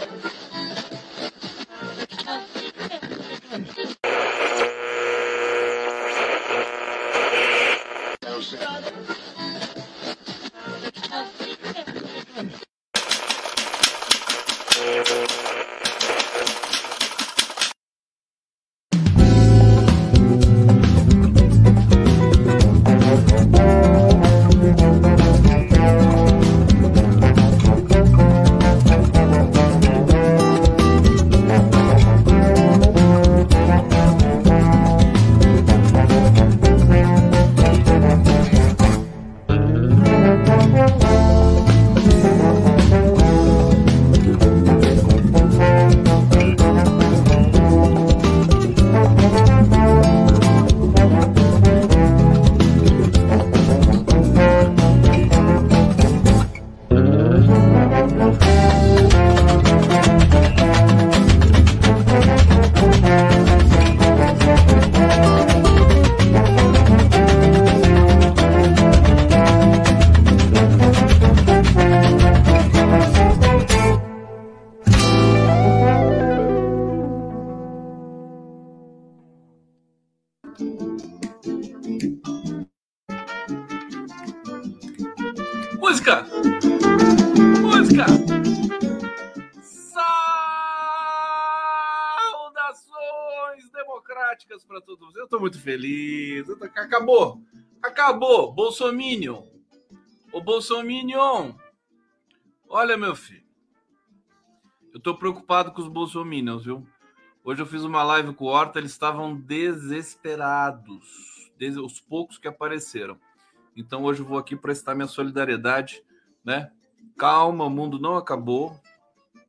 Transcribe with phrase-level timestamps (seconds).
[0.00, 0.39] Thank you.
[95.50, 96.46] Muito feliz.
[96.46, 96.64] Tô...
[96.64, 97.42] Acabou!
[97.82, 98.52] Acabou!
[98.52, 99.44] Bolsominion!
[100.32, 101.54] O Bolsominion!
[102.68, 103.42] Olha, meu filho.
[104.92, 106.86] Eu estou preocupado com os bolsominions, viu?
[107.42, 111.50] Hoje eu fiz uma live com o Horta, eles estavam desesperados.
[111.58, 113.18] Desde os poucos que apareceram.
[113.76, 116.02] Então hoje eu vou aqui prestar minha solidariedade,
[116.44, 116.70] né?
[117.18, 118.80] Calma, o mundo não acabou,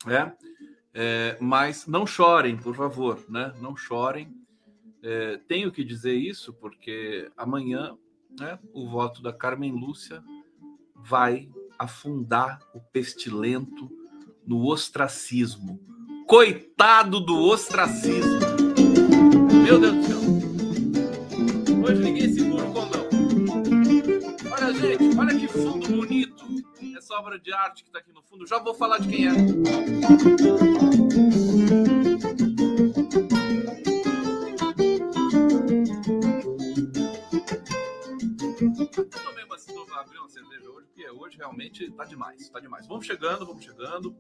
[0.06, 0.36] né?
[0.94, 3.54] É, mas não chorem, por favor, né?
[3.60, 4.41] Não chorem.
[5.04, 7.98] É, tenho que dizer isso porque amanhã,
[8.40, 8.60] né?
[8.74, 10.24] O voto da Carmen Lúcia
[10.96, 13.92] vai afundar o pestilento
[14.46, 15.80] no ostracismo.
[16.28, 18.40] Coitado do ostracismo.
[19.64, 20.22] Meu Deus do céu.
[21.84, 23.08] Hoje ninguém segura o condão.
[24.52, 26.46] Olha, gente, olha que fundo bonito.
[26.96, 28.46] Essa obra de arte que está aqui no fundo.
[28.46, 29.32] Já vou falar de quem é.
[41.42, 42.88] Realmente tá demais, tá demais.
[42.88, 44.16] Vamos chegando, vamos chegando.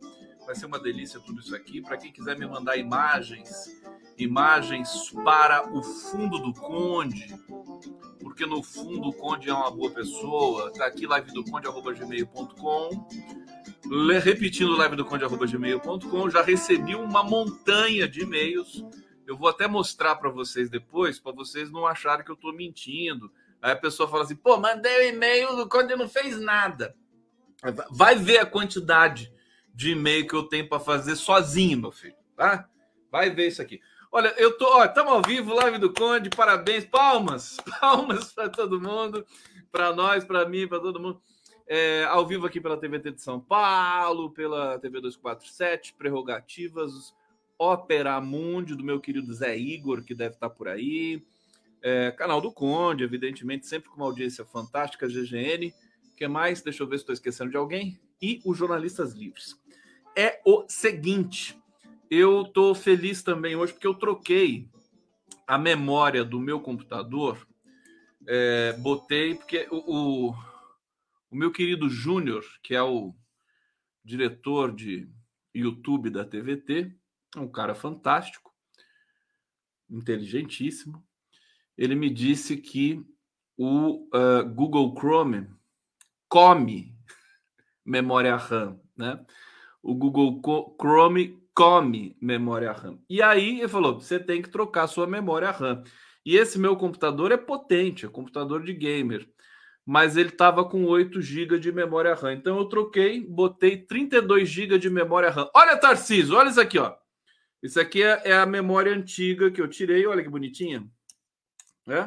[0.45, 1.79] Vai ser uma delícia tudo isso aqui.
[1.79, 3.79] Para quem quiser me mandar imagens,
[4.17, 7.27] imagens para o fundo do Conde,
[8.19, 10.73] porque no fundo o Conde é uma boa pessoa.
[10.73, 13.07] Tá aqui live do conde@gmail.com.
[14.23, 18.83] Repetindo live do conde@gmail.com, já recebi uma montanha de e-mails.
[19.27, 23.31] Eu vou até mostrar para vocês depois, para vocês não acharem que eu estou mentindo.
[23.61, 26.95] Aí a pessoa fala assim: pô, mandei o um e-mail do Conde não fez nada.
[27.91, 29.31] Vai ver a quantidade
[29.73, 32.67] de e-mail que eu tenho para fazer sozinho, meu filho, tá?
[33.11, 33.79] Vai ver isso aqui.
[34.11, 38.81] Olha, eu tô, ó, estamos ao vivo, live do Conde, parabéns, palmas, palmas para todo
[38.81, 39.25] mundo,
[39.71, 41.21] para nós, para mim, para todo mundo.
[41.67, 47.15] É, ao vivo aqui pela TVT de São Paulo, pela TV 247, Prerrogativas,
[47.57, 51.23] Ópera Mundi, do meu querido Zé Igor, que deve estar por aí.
[51.81, 55.73] É, canal do Conde, evidentemente, sempre com uma audiência fantástica, GGN.
[56.21, 56.61] Que mais?
[56.61, 57.99] Deixa eu ver se estou esquecendo de alguém.
[58.21, 59.59] E os jornalistas livres.
[60.15, 61.59] É o seguinte,
[62.11, 64.69] eu estou feliz também hoje porque eu troquei
[65.47, 67.47] a memória do meu computador.
[68.27, 69.77] É, botei, porque o,
[70.27, 70.35] o,
[71.31, 73.15] o meu querido Júnior, que é o
[74.05, 75.09] diretor de
[75.55, 76.95] YouTube da TVT,
[77.35, 78.53] é um cara fantástico,
[79.89, 81.03] inteligentíssimo.
[81.75, 83.03] Ele me disse que
[83.57, 85.49] o uh, Google Chrome
[86.31, 86.95] come
[87.85, 89.19] memória RAM, né?
[89.83, 90.41] O Google
[90.79, 92.97] Chrome come memória RAM.
[93.09, 95.83] E aí ele falou: você tem que trocar sua memória RAM.
[96.25, 99.27] E esse meu computador é potente, é computador de gamer,
[99.85, 102.33] mas ele estava com 8 GB de memória RAM.
[102.33, 105.49] Então eu troquei, botei 32 GB de memória RAM.
[105.53, 106.95] Olha, Tarcísio, olha isso aqui, ó.
[107.61, 110.87] Isso aqui é, é a memória antiga que eu tirei, olha que bonitinha.
[111.87, 112.05] É?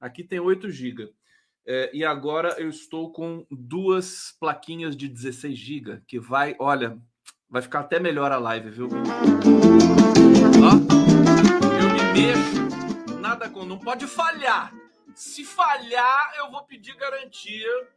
[0.00, 1.17] Aqui tem 8 GB.
[1.70, 6.98] É, e agora eu estou com duas plaquinhas de 16 GB, que vai, olha,
[7.50, 8.88] Vai ficar até melhor a live, viu?
[10.62, 10.72] Ó,
[11.80, 13.64] eu me mexo, nada com.
[13.64, 14.74] Não pode falhar.
[15.14, 17.88] Se falhar, eu vou pedir garantia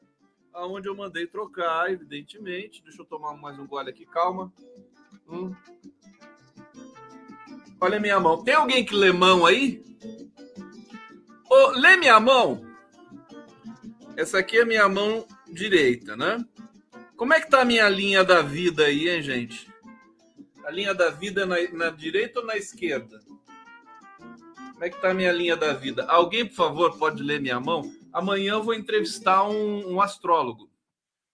[0.54, 2.82] aonde eu mandei trocar, evidentemente.
[2.82, 4.54] Deixa eu tomar mais um gole aqui, calma.
[5.28, 5.54] Hum.
[7.82, 8.42] Olha minha mão.
[8.46, 9.84] Tem alguém que lê mão aí?
[11.50, 12.71] Ô, lê minha mão.
[14.22, 16.46] Essa aqui é minha mão direita, né?
[17.18, 19.68] Como é que tá a minha linha da vida aí, hein, gente?
[20.64, 23.20] A linha da vida é na, na direita ou na esquerda?
[24.74, 26.06] Como é que tá a minha linha da vida?
[26.06, 27.92] Alguém, por favor, pode ler minha mão?
[28.14, 30.70] Amanhã eu vou entrevistar um, um astrólogo,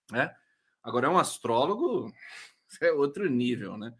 [0.10, 0.34] né?
[0.82, 2.14] Agora é um astrólogo,
[2.82, 3.94] é outro nível, né?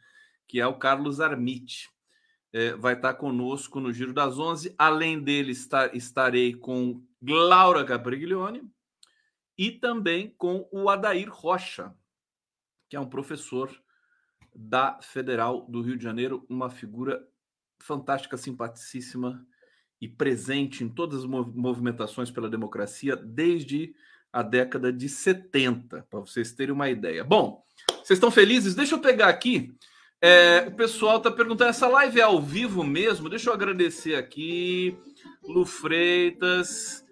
[0.48, 1.90] Que é o Carlos Armite.
[2.54, 4.74] É, vai estar conosco no Giro das Onze.
[4.78, 8.64] Além dele, estar, estarei com Laura Gabriglione
[9.58, 11.94] e também com o Adair Rocha,
[12.90, 13.72] que é um professor
[14.56, 17.28] da Federal do Rio de Janeiro, uma figura
[17.80, 19.46] fantástica, simpaticíssima
[20.00, 23.94] e presente em todas as movimentações pela democracia desde
[24.32, 27.24] a década de 70, para vocês terem uma ideia.
[27.24, 27.64] Bom,
[28.04, 28.76] vocês estão felizes?
[28.76, 29.76] Deixa eu pegar aqui.
[30.22, 33.30] É, o pessoal está perguntando: essa live é ao vivo mesmo?
[33.30, 34.98] Deixa eu agradecer aqui.
[35.44, 37.06] Lu Freitas,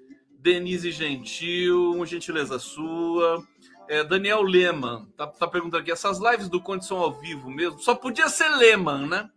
[0.46, 3.44] Denise Gentil, uma gentileza sua.
[3.88, 7.80] É, Daniel Lehmann tá, tá, perguntando aqui: essas lives do Conde são ao vivo mesmo?
[7.80, 9.28] Só podia ser Lehmann, né?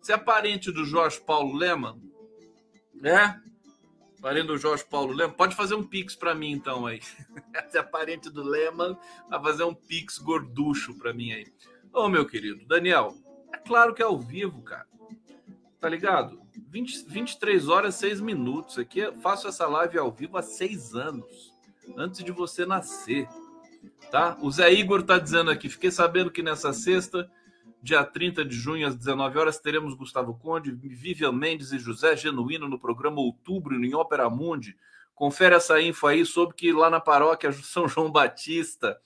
[0.00, 2.00] Você é parente do Jorge Paulo Lehmann?
[3.02, 3.34] É?
[4.22, 5.34] Parente do Jorge Paulo Lehmann?
[5.34, 7.00] Pode fazer um pix para mim então aí.
[7.68, 8.96] Você é parente do Lehmann,
[9.28, 11.52] vai fazer um pix gorducho para mim aí.
[11.92, 13.12] Ô, meu querido, Daniel,
[13.52, 14.86] é claro que é ao vivo, cara.
[15.80, 16.43] Tá ligado?
[16.74, 18.78] 20, 23 horas, 6 minutos.
[18.80, 21.54] Aqui faço essa live ao vivo há seis anos,
[21.96, 23.28] antes de você nascer.
[24.10, 24.36] Tá?
[24.40, 27.30] O Zé Igor tá dizendo aqui, fiquei sabendo que nessa sexta,
[27.80, 32.68] dia 30 de junho, às 19 horas, teremos Gustavo Conde, Vivian Mendes e José Genuíno
[32.68, 34.76] no programa Outubro, em Ópera Mundi.
[35.14, 38.98] Confere essa info aí, soube que lá na paróquia São João Batista.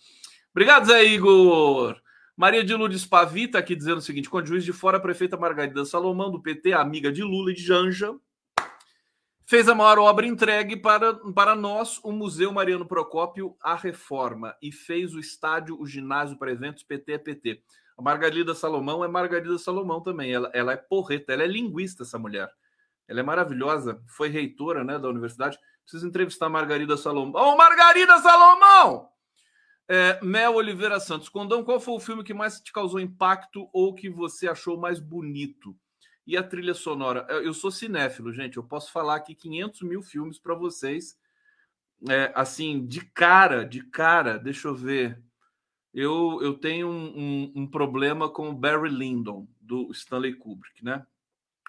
[0.53, 2.01] Obrigado, Zé Igor!
[2.39, 5.85] Maria de Lourdes Pavita aqui dizendo o seguinte: quando juiz de fora, a prefeita Margarida
[5.85, 8.15] Salomão, do PT, amiga de Lula e de Janja,
[9.45, 14.71] fez a maior obra entregue para, para nós, o Museu Mariano Procópio, a reforma, e
[14.71, 17.63] fez o estádio, o ginásio para eventos PT é PT.
[17.99, 20.33] A Margarida Salomão é Margarida Salomão também.
[20.33, 22.49] Ela, ela é porreta, ela é linguista, essa mulher.
[23.09, 25.59] Ela é maravilhosa, foi reitora né, da universidade.
[25.83, 27.43] Preciso entrevistar a Margarida Salomão.
[27.43, 29.18] Ô, oh, Margarida Salomão!
[29.91, 33.95] É, Mel Oliveira Santos, Condão, qual foi o filme que mais te causou impacto ou
[33.95, 35.75] que você achou mais bonito?
[36.27, 37.27] E a trilha sonora?
[37.31, 38.59] Eu sou cinéfilo, gente.
[38.59, 41.19] Eu posso falar aqui 500 mil filmes para vocês.
[42.07, 45.23] É, assim, de cara, de cara, deixa eu ver.
[45.95, 51.07] Eu, eu tenho um, um, um problema com o Barry Lyndon, do Stanley Kubrick, né?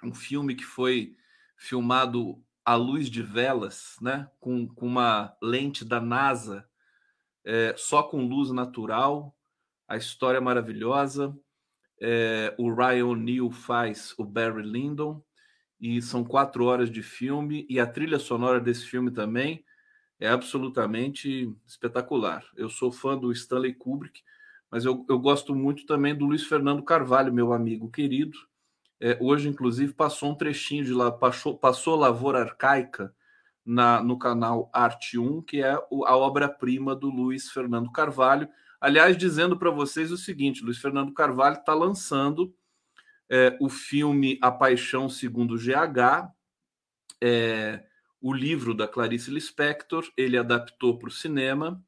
[0.04, 1.16] Um filme que foi
[1.56, 4.30] filmado à luz de velas, né?
[4.42, 6.69] Com, com uma lente da NASA
[7.50, 9.36] é, só com luz natural,
[9.88, 11.36] a história é maravilhosa.
[12.00, 15.20] É, o Ryan O'Neill faz o Barry Lyndon,
[15.82, 19.66] e são quatro horas de filme, e a trilha sonora desse filme também
[20.20, 22.46] é absolutamente espetacular.
[22.56, 24.22] Eu sou fã do Stanley Kubrick,
[24.70, 28.38] mas eu, eu gosto muito também do Luiz Fernando Carvalho, meu amigo querido.
[29.00, 33.12] É, hoje, inclusive, passou um trechinho de lá, passou, passou Lavoura Arcaica,
[33.70, 38.50] na, no canal Arte 1, que é o, a obra-prima do Luiz Fernando Carvalho.
[38.82, 42.52] Aliás, dizendo para vocês o seguinte: Luiz Fernando Carvalho está lançando
[43.30, 46.34] é, o filme A Paixão Segundo GH,
[47.22, 47.84] é,
[48.20, 51.80] o livro da Clarice Lispector, ele adaptou para o cinema.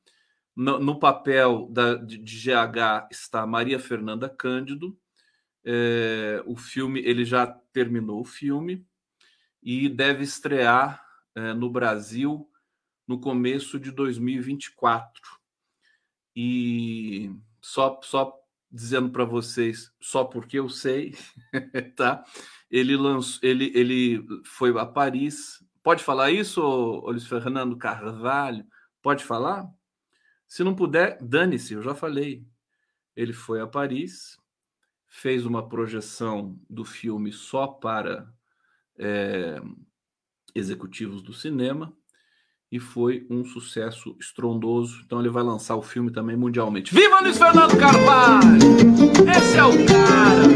[0.55, 4.95] No, no papel da, de, de, GH está Maria Fernanda Cândido.
[5.65, 8.85] É, o filme, ele já terminou o filme
[9.63, 12.47] e deve estrear é, no Brasil
[13.07, 15.21] no começo de 2024.
[16.35, 17.29] E
[17.61, 18.33] só, só
[18.71, 21.13] dizendo para vocês, só porque eu sei,
[21.95, 22.23] tá?
[22.69, 25.61] Ele lançou, ele, ele foi a Paris.
[25.83, 28.65] Pode falar isso, Luiz Fernando Carvalho?
[29.01, 29.69] Pode falar?
[30.47, 32.45] Se não puder, dane-se, eu já falei.
[33.13, 34.37] Ele foi a Paris,
[35.07, 38.31] fez uma projeção do filme só para
[38.97, 39.61] é,
[40.55, 41.93] executivos do cinema
[42.71, 45.01] e foi um sucesso estrondoso.
[45.05, 46.93] Então ele vai lançar o filme também mundialmente.
[46.93, 48.57] Viva Luiz Fernando Carvalho!
[49.29, 50.47] Esse é o cara!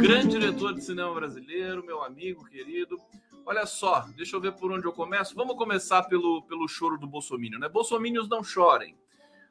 [0.00, 2.96] Grande diretor de cinema brasileiro, meu amigo querido.
[3.44, 5.34] Olha só, deixa eu ver por onde eu começo.
[5.34, 7.68] Vamos começar pelo, pelo choro do Bolsonaro, né?
[7.68, 8.96] Bolsomínios não chorem.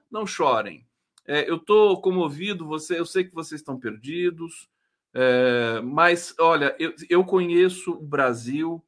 [0.10, 0.86] Não chorem.
[1.28, 4.70] É, eu tô comovido, você, eu sei que vocês estão perdidos,
[5.14, 8.84] é, mas olha, eu, eu conheço o Brasil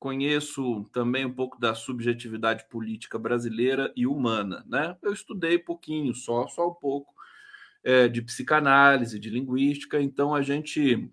[0.00, 4.96] conheço também um pouco da subjetividade política brasileira e humana, né?
[5.02, 7.14] Eu estudei pouquinho, só, só um pouco.
[7.84, 11.10] é, de psicanálise, de linguística, então a gente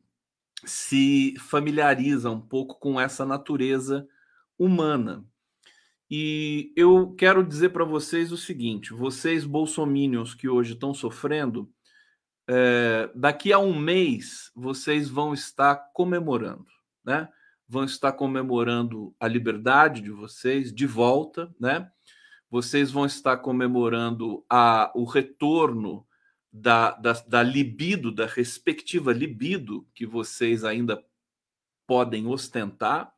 [0.66, 4.08] se familiariza um pouco com essa natureza
[4.58, 5.26] humana.
[6.10, 11.70] E eu quero dizer para vocês o seguinte: vocês bolsomínios que hoje estão sofrendo,
[12.48, 16.68] é, daqui a um mês vocês vão estar comemorando,
[17.06, 17.30] né?
[17.68, 21.92] Vão estar comemorando a liberdade de vocês de volta, né?
[22.50, 26.08] Vocês vão estar comemorando a, o retorno
[26.52, 31.04] da, da, da libido, da respectiva libido que vocês ainda
[31.86, 33.14] podem ostentar,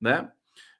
[0.00, 0.30] né?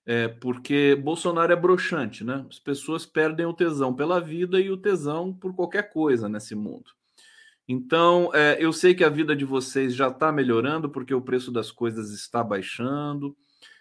[0.04, 2.46] É, porque Bolsonaro é broxante, né?
[2.48, 6.92] As pessoas perdem o tesão pela vida e o tesão por qualquer coisa nesse mundo.
[7.68, 11.50] Então, é, eu sei que a vida de vocês já está melhorando porque o preço
[11.50, 13.36] das coisas está baixando,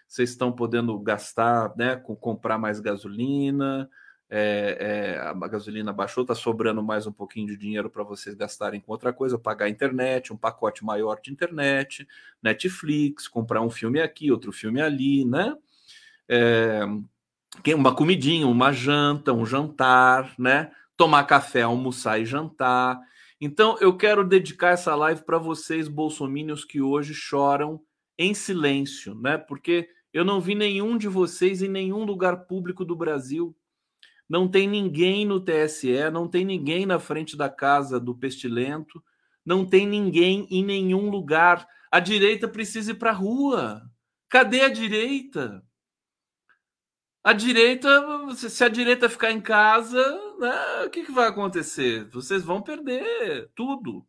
[0.08, 3.88] vocês estão podendo gastar, né, com comprar mais gasolina,
[4.28, 8.80] é, é, a gasolina baixou, está sobrando mais um pouquinho de dinheiro para vocês gastarem
[8.80, 12.06] com outra coisa, pagar internet, um pacote maior de internet,
[12.42, 15.54] Netflix, comprar um filme aqui, outro filme ali, né?
[16.28, 16.80] É,
[17.74, 20.72] uma comidinha, uma janta, um jantar, né?
[20.96, 22.98] Tomar café, almoçar e jantar.
[23.40, 27.80] Então, eu quero dedicar essa live para vocês, bolsomínios, que hoje choram
[28.18, 29.36] em silêncio, né?
[29.36, 33.54] Porque eu não vi nenhum de vocês em nenhum lugar público do Brasil
[34.28, 39.02] não tem ninguém no TSE, não tem ninguém na frente da casa do pestilento,
[39.44, 41.66] não tem ninguém em nenhum lugar.
[41.90, 43.82] A direita precisa ir para a rua.
[44.28, 45.64] Cadê a direita?
[47.26, 47.90] A direita,
[48.36, 50.00] se a direita ficar em casa,
[50.38, 52.04] né, o que, que vai acontecer?
[52.10, 54.06] Vocês vão perder tudo,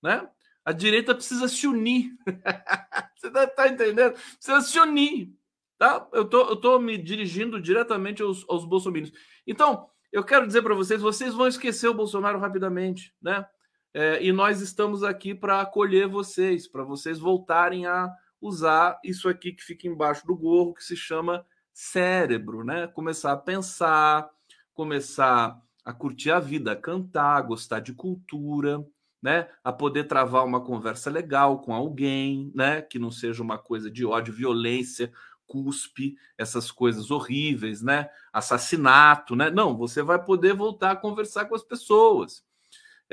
[0.00, 0.28] né?
[0.64, 2.12] A direita precisa se unir.
[3.18, 4.12] Você está entendendo?
[4.12, 5.34] Precisa se unir.
[5.76, 6.06] Tá?
[6.12, 9.12] Eu tô, eu tô me dirigindo diretamente aos, aos bolsominions.
[9.44, 13.44] Então, eu quero dizer para vocês, vocês vão esquecer o Bolsonaro rapidamente, né?
[13.92, 18.08] É, e nós estamos aqui para acolher vocês, para vocês voltarem a
[18.40, 22.86] usar isso aqui que fica embaixo do gorro, que se chama cérebro, né?
[22.86, 24.28] Começar a pensar,
[24.74, 28.84] começar a curtir a vida, a cantar, a gostar de cultura,
[29.22, 29.48] né?
[29.62, 32.82] A poder travar uma conversa legal com alguém, né?
[32.82, 35.12] Que não seja uma coisa de ódio, violência,
[35.46, 38.08] cuspe, essas coisas horríveis, né?
[38.32, 39.50] Assassinato, né?
[39.50, 42.44] Não, você vai poder voltar a conversar com as pessoas.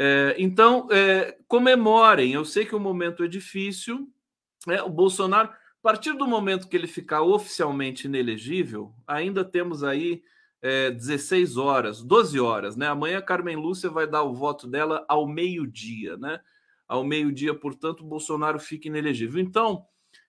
[0.01, 2.31] É, então, é, comemorem.
[2.31, 4.09] Eu sei que o momento é difícil.
[4.65, 4.81] Né?
[4.81, 5.49] O Bolsonaro,
[5.79, 10.21] a partir do momento que ele ficar oficialmente inelegível, ainda temos aí
[10.61, 12.87] é, 16 horas, 12 horas, né?
[12.87, 16.41] Amanhã Carmen Lúcia vai dar o voto dela ao meio-dia, né?
[16.85, 19.41] Ao meio-dia, portanto, Bolsonaro fica inelegível.
[19.41, 19.85] Então,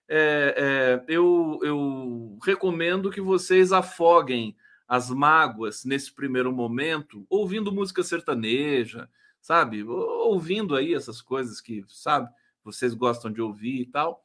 [0.07, 4.55] é, é, eu, eu recomendo que vocês afoguem
[4.87, 9.09] as mágoas nesse primeiro momento, ouvindo música sertaneja,
[9.41, 9.83] sabe?
[9.83, 12.29] Ouvindo aí essas coisas que, sabe,
[12.63, 14.23] vocês gostam de ouvir e tal.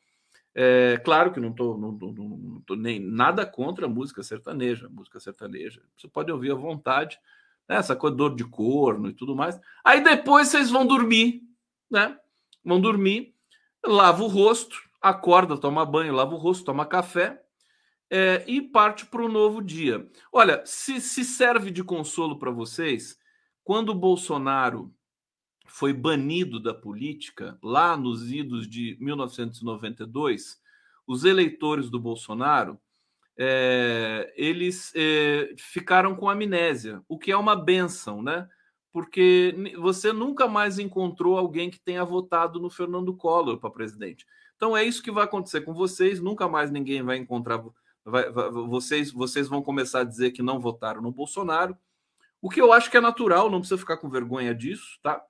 [0.58, 4.88] É, claro que não estou não, não, não tô nem nada contra a música sertaneja,
[4.88, 5.82] música sertaneja.
[5.94, 7.20] Você pode ouvir à vontade,
[7.68, 7.76] né?
[7.76, 9.60] essa coisa dor de corno e tudo mais.
[9.84, 11.42] Aí depois vocês vão dormir,
[11.90, 12.18] né?
[12.64, 13.34] Vão dormir,
[13.84, 17.38] lava o rosto, acorda, toma banho, lava o rosto, toma café
[18.10, 20.08] é, e parte para o novo dia.
[20.32, 23.18] Olha, se, se serve de consolo para vocês,
[23.62, 24.90] quando o Bolsonaro
[25.76, 30.58] foi banido da política, lá nos idos de 1992,
[31.06, 32.80] os eleitores do Bolsonaro
[33.38, 38.48] é, eles é, ficaram com amnésia, o que é uma benção, né?
[38.90, 44.24] Porque você nunca mais encontrou alguém que tenha votado no Fernando Collor para presidente.
[44.56, 46.18] Então é isso que vai acontecer com vocês.
[46.22, 47.62] Nunca mais ninguém vai encontrar.
[48.02, 51.76] Vai, vai, vocês, vocês vão começar a dizer que não votaram no Bolsonaro,
[52.40, 55.22] o que eu acho que é natural, não precisa ficar com vergonha disso, tá?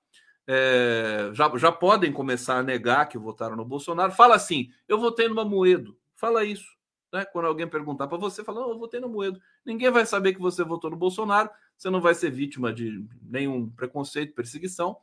[0.47, 4.11] É, já, já podem começar a negar que votaram no Bolsonaro.
[4.13, 5.97] Fala assim: eu votei no Mamoedo.
[6.15, 6.77] Fala isso.
[7.11, 7.25] Né?
[7.25, 9.39] Quando alguém perguntar para você, fala: eu votei no Moedo.
[9.65, 13.69] Ninguém vai saber que você votou no Bolsonaro, você não vai ser vítima de nenhum
[13.69, 14.97] preconceito, perseguição.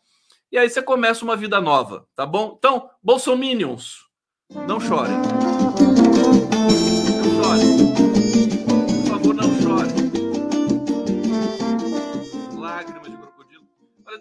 [0.51, 2.55] E aí você começa uma vida nova, tá bom?
[2.59, 4.07] Então, Bolsominions,
[4.67, 5.17] não chorem.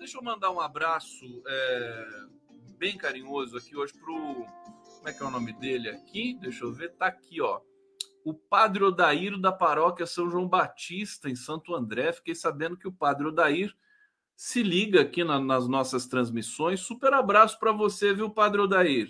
[0.03, 2.25] Deixa eu mandar um abraço é,
[2.77, 4.45] bem carinhoso aqui hoje pro.
[4.97, 6.37] Como é que é o nome dele aqui?
[6.41, 6.91] Deixa eu ver.
[6.95, 7.61] Tá aqui, ó.
[8.25, 12.11] O padre Odair da paróquia São João Batista, em Santo André.
[12.11, 13.73] Fiquei sabendo que o padre Odair
[14.35, 16.81] se liga aqui na, nas nossas transmissões.
[16.81, 19.07] Super abraço para você, viu, padre Odair?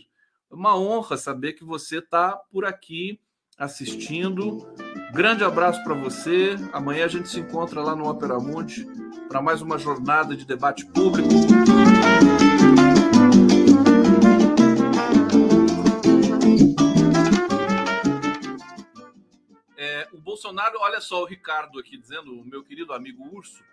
[0.48, 3.20] uma honra saber que você está por aqui
[3.58, 4.68] assistindo.
[5.12, 6.56] Grande abraço para você.
[6.72, 8.86] Amanhã a gente se encontra lá no Opera Mundi
[9.28, 11.30] para mais uma jornada de debate público.
[19.78, 23.64] É, o Bolsonaro, olha só o Ricardo aqui dizendo, o meu querido amigo Urso,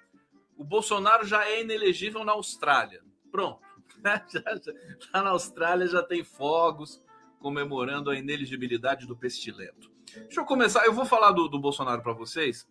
[0.57, 3.03] o Bolsonaro já é inelegível na Austrália.
[3.31, 3.61] Pronto.
[5.13, 7.03] Lá na Austrália já tem fogos
[7.41, 9.91] comemorando a ineligibilidade do pestilento.
[10.15, 10.85] Deixa eu começar.
[10.85, 12.69] Eu vou falar do, do Bolsonaro para vocês,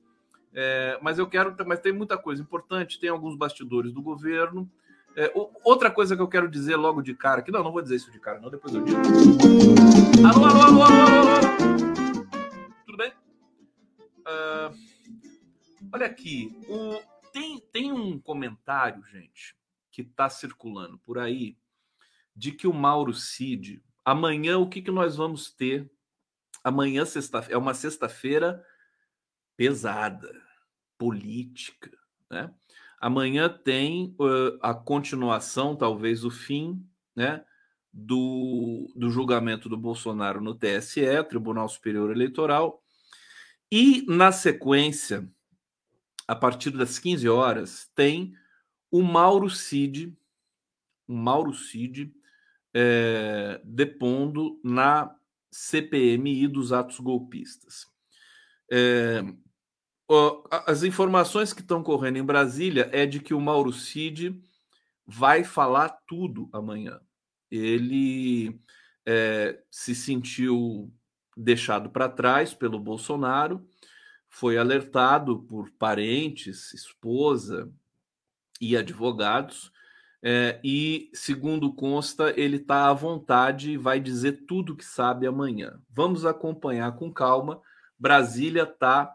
[0.53, 1.55] é, mas eu quero.
[1.65, 2.99] Mas tem muita coisa importante.
[2.99, 4.69] Tem alguns bastidores do governo.
[5.15, 5.31] É,
[5.65, 8.11] outra coisa que eu quero dizer logo de cara, que não, não vou dizer isso
[8.11, 8.49] de cara, não.
[8.49, 8.99] Depois eu digo.
[10.25, 12.25] Alô, alô, alô, alô, alô.
[12.85, 13.11] Tudo bem?
[14.19, 14.77] Uh,
[15.91, 16.55] olha aqui.
[16.69, 17.01] O,
[17.33, 19.55] tem, tem um comentário, gente,
[19.91, 21.57] que está circulando por aí
[22.35, 25.89] de que o Mauro Cid, amanhã o que, que nós vamos ter?
[26.63, 28.63] Amanhã sexta, é uma sexta-feira
[29.55, 30.29] pesada,
[30.97, 31.91] política,
[32.29, 32.53] né?
[32.99, 36.85] Amanhã tem uh, a continuação, talvez o fim,
[37.15, 37.45] né,
[37.93, 42.83] do, do julgamento do Bolsonaro no TSE, Tribunal Superior Eleitoral,
[43.71, 45.31] e na sequência,
[46.27, 48.33] a partir das 15 horas, tem
[48.91, 50.13] o Mauro Cid,
[51.07, 52.11] o Mauro Cid
[52.73, 55.15] é, depondo na
[55.51, 57.87] CPMI dos atos golpistas.
[58.71, 59.23] É,
[60.65, 64.39] as informações que estão correndo em Brasília é de que o Mauro Cid
[65.05, 66.99] vai falar tudo amanhã.
[67.49, 68.59] Ele
[69.05, 70.93] é, se sentiu
[71.35, 73.67] deixado para trás pelo Bolsonaro,
[74.27, 77.71] foi alertado por parentes, esposa,
[78.59, 79.71] e advogados.
[80.21, 85.79] É, e, segundo consta, ele está à vontade e vai dizer tudo que sabe amanhã.
[85.89, 87.61] Vamos acompanhar com calma.
[87.97, 89.13] Brasília está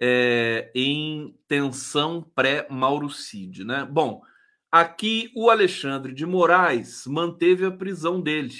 [0.00, 3.86] é, em tensão pré-Mauro Cid, né?
[3.90, 4.22] Bom,
[4.70, 8.54] aqui o Alexandre de Moraes manteve a prisão dele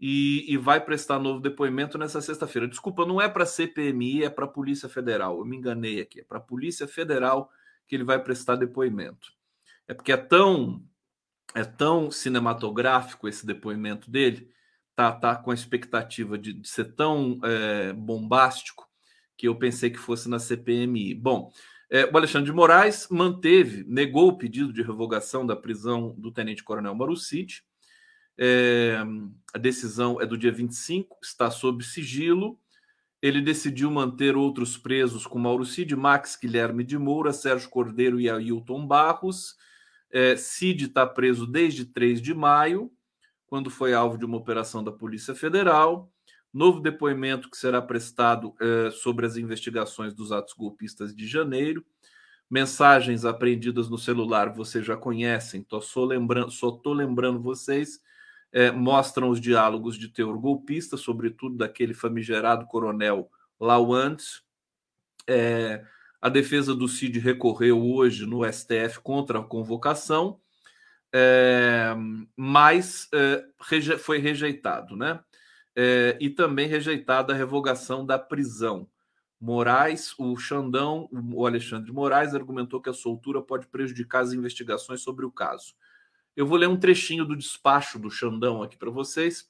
[0.00, 2.66] e, e vai prestar novo depoimento nessa sexta-feira.
[2.66, 5.38] Desculpa, não é para CPMI, é para Polícia Federal.
[5.38, 7.50] Eu me enganei aqui, é para a Polícia Federal
[7.86, 9.32] que ele vai prestar depoimento.
[9.86, 10.82] É porque é tão
[11.54, 14.50] é tão cinematográfico esse depoimento dele,
[14.94, 18.88] tá, tá com a expectativa de, de ser tão é, bombástico
[19.36, 21.14] que eu pensei que fosse na CPMI.
[21.14, 21.50] Bom,
[21.90, 26.94] é, o Alexandre de Moraes manteve, negou o pedido de revogação da prisão do tenente-coronel
[26.94, 27.46] Marucci.
[28.38, 28.98] É,
[29.52, 32.58] a decisão é do dia 25, está sob sigilo
[33.22, 38.30] ele decidiu manter outros presos com Mauro Cid, Max Guilherme de Moura, Sérgio Cordeiro e
[38.30, 39.56] Ailton Barros.
[40.12, 42.90] É, Cid está preso desde 3 de maio,
[43.46, 46.12] quando foi alvo de uma operação da Polícia Federal.
[46.52, 51.84] Novo depoimento que será prestado é, sobre as investigações dos atos golpistas de janeiro.
[52.50, 58.00] Mensagens apreendidas no celular vocês já conhecem, tô só lembrando, só estou lembrando vocês
[58.52, 64.22] é, mostram os diálogos de teor golpista, sobretudo daquele famigerado coronel Lawant.
[65.26, 65.84] É,
[66.20, 70.38] a defesa do CID recorreu hoje no STF contra a convocação,
[71.12, 71.94] é,
[72.36, 75.20] mas é, reje foi rejeitado, né?
[75.74, 78.88] É, e também rejeitada a revogação da prisão.
[79.40, 85.24] Moraes, o Xandão, o Alexandre Moraes, argumentou que a soltura pode prejudicar as investigações sobre
[85.24, 85.74] o caso.
[86.36, 89.48] Eu vou ler um trechinho do despacho do Xandão aqui para vocês.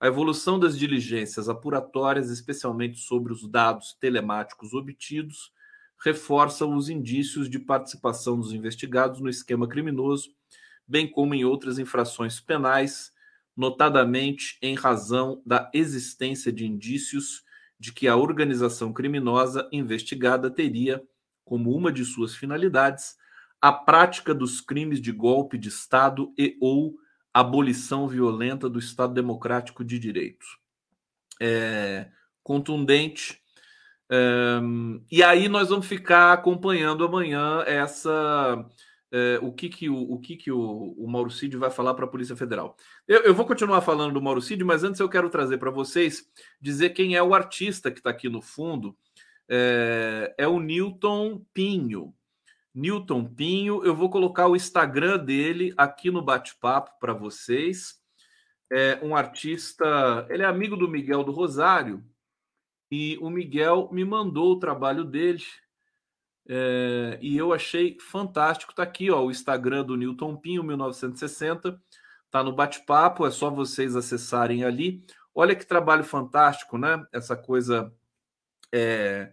[0.00, 5.52] A evolução das diligências apuratórias, especialmente sobre os dados telemáticos obtidos,
[6.04, 10.30] reforça os indícios de participação dos investigados no esquema criminoso,
[10.86, 13.12] bem como em outras infrações penais,
[13.56, 17.42] notadamente em razão da existência de indícios
[17.78, 21.02] de que a organização criminosa investigada teria,
[21.44, 23.16] como uma de suas finalidades,
[23.60, 26.96] a prática dos crimes de golpe de Estado e ou
[27.34, 30.46] abolição violenta do Estado Democrático de Direito.
[31.40, 32.10] É,
[32.42, 33.40] contundente.
[34.10, 34.60] É,
[35.10, 38.64] e aí nós vamos ficar acompanhando amanhã essa
[39.10, 42.04] é, o que que o, o que que o, o Mauro Cid vai falar para
[42.04, 42.76] a Polícia Federal.
[43.06, 46.26] Eu, eu, vou continuar falando do Mauro Cid, mas antes eu quero trazer para vocês
[46.60, 48.96] dizer quem é o artista que está aqui no fundo.
[49.48, 52.14] É, é o Newton Pinho.
[52.74, 53.82] Newton Pinho.
[53.84, 57.98] Eu vou colocar o Instagram dele aqui no bate-papo para vocês.
[58.70, 62.04] É um artista, ele é amigo do Miguel do Rosário
[62.90, 65.42] e o Miguel me mandou o trabalho dele
[66.48, 68.74] é, e eu achei fantástico.
[68.74, 71.80] Tá aqui, ó, o Instagram do Newton Pinho 1960.
[72.30, 75.04] Tá no bate-papo, é só vocês acessarem ali.
[75.34, 77.04] Olha que trabalho fantástico, né?
[77.12, 77.92] Essa coisa,
[78.72, 79.32] é,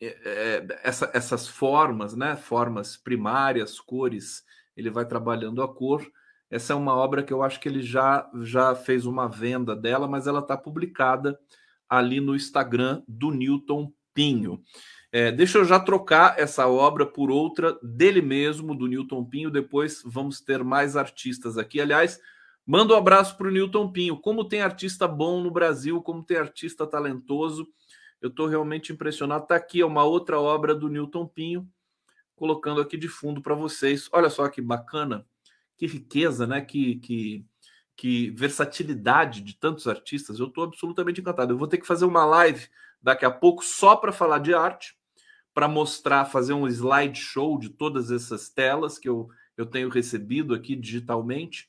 [0.00, 2.36] é, é, essa, essas formas, né?
[2.36, 4.44] Formas primárias, cores.
[4.76, 6.04] Ele vai trabalhando a cor.
[6.50, 10.08] Essa é uma obra que eu acho que ele já, já fez uma venda dela,
[10.08, 11.38] mas ela está publicada
[11.88, 14.62] ali no Instagram do Newton Pinho.
[15.10, 19.50] É, deixa eu já trocar essa obra por outra dele mesmo, do Newton Pinho.
[19.50, 21.80] Depois vamos ter mais artistas aqui.
[21.80, 22.20] Aliás,
[22.66, 24.18] manda um abraço para o Newton Pinho.
[24.18, 27.66] Como tem artista bom no Brasil, como tem artista talentoso.
[28.20, 29.44] Eu estou realmente impressionado.
[29.44, 31.66] Está aqui uma outra obra do Newton Pinho,
[32.36, 34.08] colocando aqui de fundo para vocês.
[34.12, 35.24] Olha só que bacana,
[35.76, 36.60] que riqueza, né?
[36.60, 37.46] Que, que,
[37.98, 40.38] que versatilidade de tantos artistas.
[40.38, 41.52] Eu estou absolutamente encantado.
[41.52, 42.68] Eu vou ter que fazer uma live
[43.02, 44.96] daqui a pouco só para falar de arte
[45.52, 50.76] para mostrar, fazer um slideshow de todas essas telas que eu, eu tenho recebido aqui
[50.76, 51.68] digitalmente.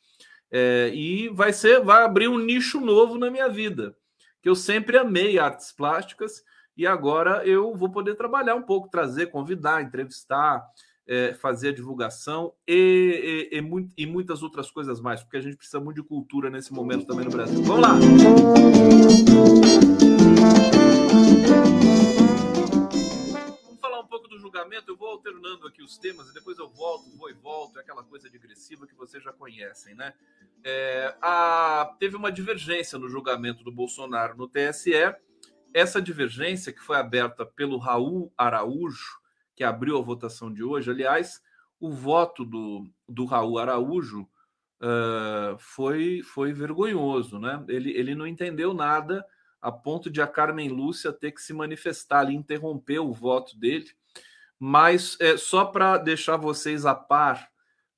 [0.52, 3.96] É, e vai ser, vai abrir um nicho novo na minha vida,
[4.44, 6.44] que eu sempre amei artes plásticas
[6.78, 10.64] e agora eu vou poder trabalhar um pouco, trazer, convidar, entrevistar,
[11.10, 15.58] é, fazer a divulgação e, e, e, e, muitas outras coisas mais, porque a gente
[15.58, 17.64] precisa muito de cultura nesse momento também no Brasil.
[17.64, 17.96] Vamos lá!
[24.40, 27.82] julgamento, eu vou alternando aqui os temas e depois eu volto, vou e volto, é
[27.82, 30.14] aquela coisa digressiva que vocês já conhecem, né?
[30.64, 34.94] É, a, teve uma divergência no julgamento do Bolsonaro no TSE.
[35.74, 39.19] Essa divergência, que foi aberta pelo Raul Araújo,
[39.60, 41.42] que abriu a votação de hoje, aliás,
[41.80, 47.62] o voto do, do Raul Araújo uh, foi, foi vergonhoso, né?
[47.68, 49.26] Ele, ele não entendeu nada
[49.62, 53.90] a ponto de a Carmen Lúcia ter que se manifestar ali, interromper o voto dele
[54.60, 57.50] mas é, só para deixar vocês a par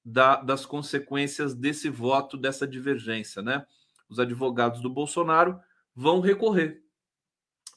[0.05, 3.65] da, das consequências desse voto, dessa divergência, né?
[4.07, 5.59] Os advogados do Bolsonaro
[5.95, 6.83] vão recorrer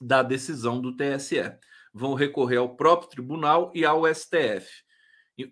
[0.00, 1.40] da decisão do TSE,
[1.94, 4.82] vão recorrer ao próprio tribunal e ao STF.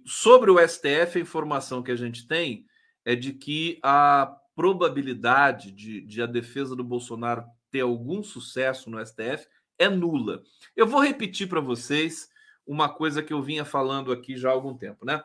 [0.05, 2.67] Sobre o STF, a informação que a gente tem
[3.05, 9.05] é de que a probabilidade de, de a defesa do Bolsonaro ter algum sucesso no
[9.05, 9.47] STF
[9.79, 10.43] é nula.
[10.77, 12.29] Eu vou repetir para vocês
[12.67, 15.23] uma coisa que eu vinha falando aqui já há algum tempo, né?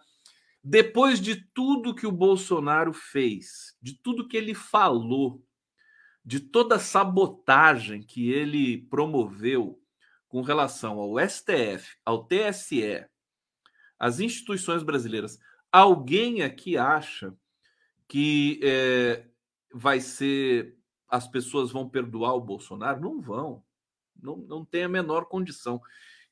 [0.64, 5.44] Depois de tudo que o Bolsonaro fez, de tudo que ele falou,
[6.26, 9.80] de toda a sabotagem que ele promoveu
[10.28, 13.06] com relação ao STF, ao TSE,
[13.98, 15.40] às instituições brasileiras,
[15.72, 17.34] alguém aqui acha
[18.08, 19.26] que é,
[19.74, 20.76] vai ser.
[21.10, 23.00] As pessoas vão perdoar o Bolsonaro?
[23.00, 23.64] Não vão.
[24.22, 25.82] Não, não tem a menor condição.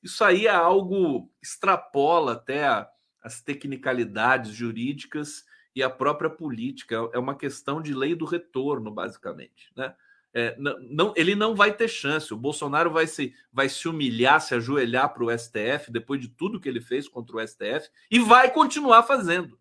[0.04, 2.90] Isso aí é algo extrapola até a,
[3.22, 7.10] as tecnicalidades jurídicas e a própria política.
[7.14, 9.72] É uma questão de lei do retorno, basicamente.
[9.76, 9.96] Né?
[10.38, 12.34] É, não, não, ele não vai ter chance.
[12.34, 16.60] O Bolsonaro vai se, vai se humilhar, se ajoelhar para o STF depois de tudo
[16.60, 19.58] que ele fez contra o STF e vai continuar fazendo.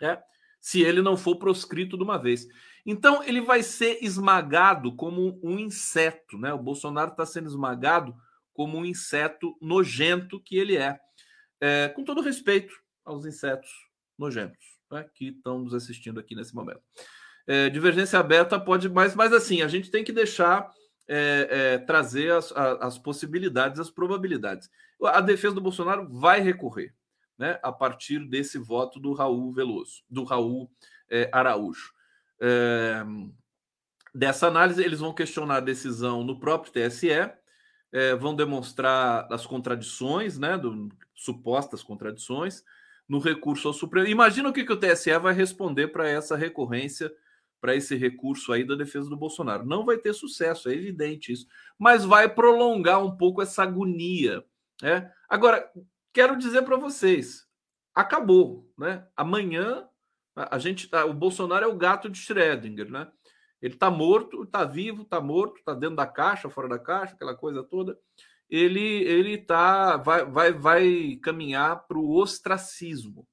[0.00, 0.18] Né?
[0.58, 2.48] Se ele não for proscrito de uma vez.
[2.86, 6.38] Então ele vai ser esmagado como um inseto.
[6.38, 6.54] Né?
[6.54, 8.16] O Bolsonaro está sendo esmagado
[8.54, 10.98] como um inseto nojento que ele é.
[11.60, 13.70] é com todo respeito aos insetos
[14.18, 16.80] nojentos né, que estão nos assistindo aqui nesse momento.
[17.46, 20.70] É, divergência aberta pode, mas, mas assim, a gente tem que deixar
[21.08, 24.68] é, é, trazer as, as possibilidades, as probabilidades.
[25.02, 26.94] A defesa do Bolsonaro vai recorrer
[27.38, 30.70] né, a partir desse voto do Raul Veloso, do Raul
[31.08, 31.92] é, Araújo.
[32.40, 33.04] É,
[34.14, 37.30] dessa análise, eles vão questionar a decisão no próprio TSE
[37.92, 42.62] é, vão demonstrar as contradições, né, do, supostas contradições,
[43.08, 44.06] no recurso ao Supremo.
[44.06, 47.12] Imagina o que, que o TSE vai responder para essa recorrência,
[47.60, 49.64] para esse recurso aí da defesa do Bolsonaro.
[49.66, 51.46] Não vai ter sucesso, é evidente isso,
[51.78, 54.44] mas vai prolongar um pouco essa agonia.
[54.82, 55.10] Né?
[55.28, 55.70] Agora,
[56.12, 57.46] quero dizer para vocês,
[57.94, 59.06] acabou, né?
[59.16, 59.88] Amanhã
[60.36, 63.10] a gente, tá, o Bolsonaro é o gato de Schrödinger, né?
[63.60, 67.34] Ele está morto, está vivo, está morto, está dentro da caixa, fora da caixa, aquela
[67.34, 67.98] coisa toda.
[68.48, 73.26] Ele ele tá vai vai vai caminhar para o ostracismo.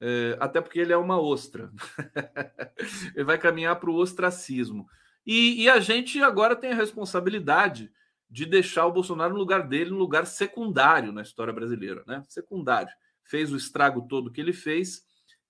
[0.00, 1.70] É, até porque ele é uma ostra.
[3.14, 4.88] ele vai caminhar para o ostracismo.
[5.26, 7.92] E, e, a gente agora tem a responsabilidade
[8.28, 12.24] de deixar o Bolsonaro no lugar dele, no lugar secundário na história brasileira, né?
[12.28, 12.92] Secundário.
[13.22, 15.02] Fez o estrago todo que ele fez,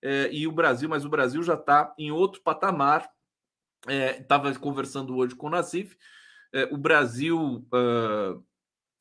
[0.03, 3.09] é, e o Brasil, mas o Brasil já está em outro patamar
[3.89, 5.97] Estava é, conversando hoje com o Nassif.
[6.71, 7.67] O Brasil.
[7.73, 8.45] Uh,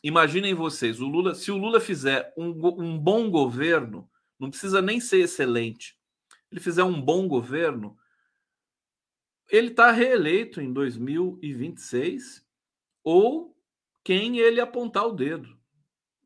[0.03, 4.09] imaginem vocês, o Lula, se o Lula fizer um, um bom governo,
[4.39, 5.97] não precisa nem ser excelente.
[6.51, 7.97] Ele fizer um bom governo,
[9.51, 12.45] ele está reeleito em 2026
[13.03, 13.55] ou
[14.03, 15.57] quem ele apontar o dedo.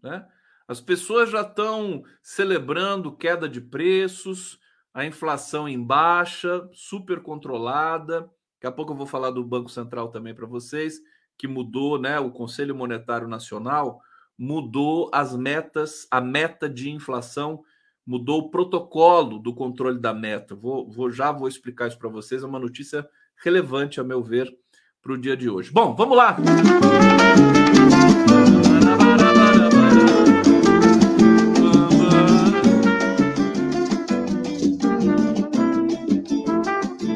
[0.02, 0.28] Né?
[0.68, 4.60] As pessoas já estão celebrando queda de preços,
[4.94, 8.22] a inflação em baixa, super controlada.
[8.22, 11.02] Daqui a pouco eu vou falar do Banco Central também para vocês,
[11.38, 12.20] que mudou, né?
[12.20, 14.02] O Conselho Monetário Nacional
[14.38, 17.64] mudou as metas, a meta de inflação,
[18.06, 20.56] mudou o protocolo do controle da meta.
[20.56, 23.08] Vou, vou já vou explicar isso para vocês, é uma notícia
[23.44, 24.54] relevante, a meu ver,
[25.02, 25.72] para o dia de hoje.
[25.72, 26.38] Bom, vamos lá.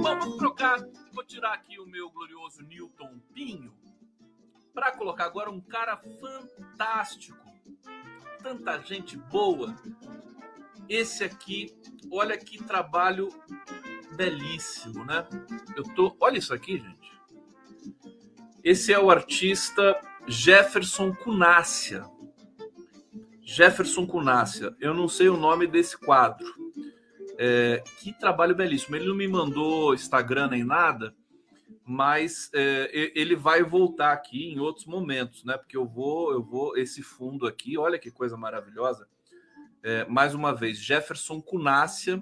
[0.02, 0.80] Bom, vamos trocar.
[1.14, 3.74] Vou tirar aqui o meu glorioso Newton Pinho
[4.74, 7.48] para colocar agora um cara fantástico.
[8.44, 9.76] Tanta gente boa.
[10.90, 11.76] Esse aqui,
[12.12, 13.30] olha que trabalho
[14.16, 15.28] belíssimo, né?
[15.76, 17.12] Eu tô, olha isso aqui, gente.
[18.64, 22.06] Esse é o artista Jefferson Cunácia.
[23.42, 24.76] Jefferson Cunácia.
[24.80, 26.48] Eu não sei o nome desse quadro.
[27.38, 28.96] É, que trabalho belíssimo.
[28.96, 31.16] Ele não me mandou Instagram nem nada,
[31.86, 35.58] mas é, ele vai voltar aqui em outros momentos, né?
[35.58, 39.08] Porque eu vou, eu vou esse fundo aqui, olha que coisa maravilhosa.
[39.90, 42.22] É, mais uma vez, Jefferson Cunácia.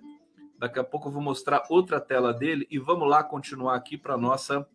[0.59, 4.15] Daqui a pouco eu vou mostrar outra tela dele e vamos lá continuar aqui para
[4.15, 4.67] nossa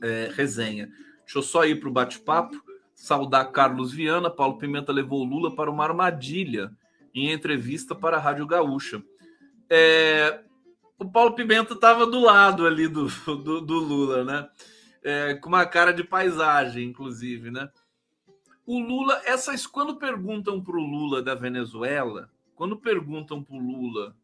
[0.00, 0.86] é, resenha.
[1.24, 2.54] Deixa eu só ir para o bate-papo,
[2.94, 4.30] saudar Carlos Viana.
[4.30, 6.70] Paulo Pimenta levou Lula para uma armadilha
[7.12, 9.02] em entrevista para a Rádio Gaúcha.
[9.68, 10.38] É,
[11.00, 14.48] o Paulo Pimenta estava do lado ali do, do, do Lula, né?
[15.02, 17.68] É, com uma cara de paisagem, inclusive, né?
[18.72, 24.16] O Lula, essas quando perguntam para o Lula da Venezuela, quando perguntam para o Lula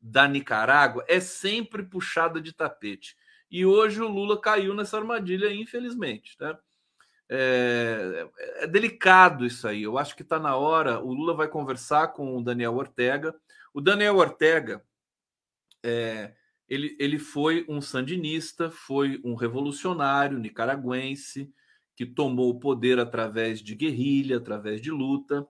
[0.00, 3.16] da Nicarágua, é sempre puxada de tapete.
[3.50, 6.56] E hoje o Lula caiu nessa armadilha, infelizmente, né?
[7.28, 9.82] É, é delicado isso aí.
[9.82, 11.00] Eu acho que está na hora.
[11.00, 13.34] O Lula vai conversar com o Daniel Ortega.
[13.74, 14.80] O Daniel Ortega
[15.82, 16.34] é,
[16.68, 21.52] ele, ele foi um sandinista, foi um revolucionário nicaragüense
[21.98, 25.44] que tomou o poder através de guerrilha, através de luta,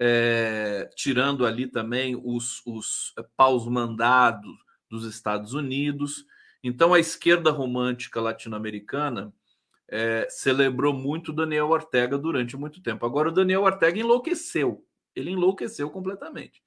[0.00, 4.52] é, tirando ali também os, os paus mandados
[4.90, 6.26] dos Estados Unidos.
[6.60, 9.32] Então, a esquerda romântica latino-americana
[9.88, 13.06] é, celebrou muito Daniel Ortega durante muito tempo.
[13.06, 14.84] Agora, o Daniel Ortega enlouqueceu.
[15.14, 16.60] Ele enlouqueceu completamente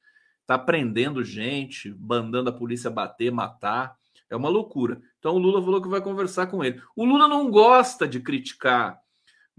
[0.46, 3.96] tá prendendo gente, mandando a polícia bater, matar.
[4.30, 5.00] É uma loucura.
[5.20, 6.82] Então o Lula falou que vai conversar com ele.
[6.96, 9.00] O Lula não gosta de criticar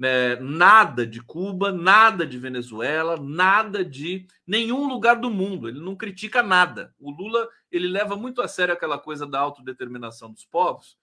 [0.00, 5.68] né, nada de Cuba, nada de Venezuela, nada de nenhum lugar do mundo.
[5.68, 6.94] Ele não critica nada.
[6.98, 10.96] O Lula ele leva muito a sério aquela coisa da autodeterminação dos povos.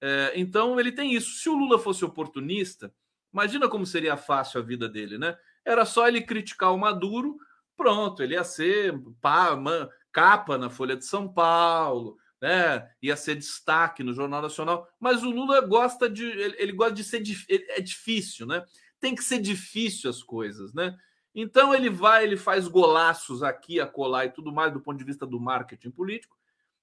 [0.00, 1.38] É, então ele tem isso.
[1.38, 2.92] Se o Lula fosse oportunista,
[3.32, 5.38] imagina como seria fácil a vida dele, né?
[5.64, 7.38] Era só ele criticar o Maduro
[7.76, 12.88] pronto, ele ia ser pá, man, capa na Folha de São Paulo, né?
[13.02, 14.88] Ia ser destaque no Jornal Nacional.
[14.98, 17.22] Mas o Lula gosta de, ele, ele gosta de ser
[17.68, 18.64] é difícil, né?
[18.98, 20.96] Tem que ser difícil as coisas, né?
[21.34, 25.04] Então ele vai, ele faz golaços aqui, a colar e tudo mais do ponto de
[25.04, 26.36] vista do marketing político,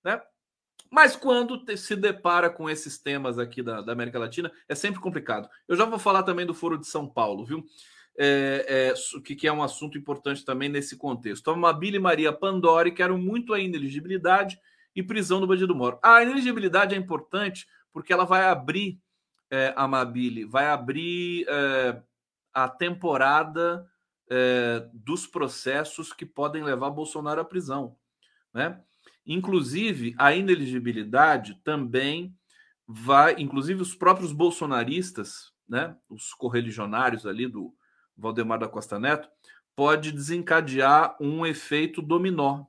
[0.03, 0.21] né?
[0.89, 5.49] Mas quando se depara com esses temas aqui da, da América Latina, é sempre complicado.
[5.67, 7.65] Eu já vou falar também do Foro de São Paulo, viu?
[8.17, 11.41] é, é, que, que é um assunto importante também nesse contexto.
[11.41, 14.59] Então, Mabile e Maria Pandori querem muito a ineligibilidade
[14.97, 15.99] e prisão do bandido Moro.
[16.01, 18.99] A ineligibilidade é importante porque ela vai abrir,
[19.51, 22.01] é, a Mabile, vai abrir é,
[22.51, 23.87] a temporada
[24.27, 27.95] é, dos processos que podem levar Bolsonaro à prisão.
[28.51, 28.81] Né?
[29.23, 32.35] Inclusive, a ineligibilidade também
[32.87, 37.75] vai, inclusive os próprios bolsonaristas, né, os correligionários ali do,
[38.17, 39.29] Valdemar da Costa Neto,
[39.75, 42.65] pode desencadear um efeito dominó.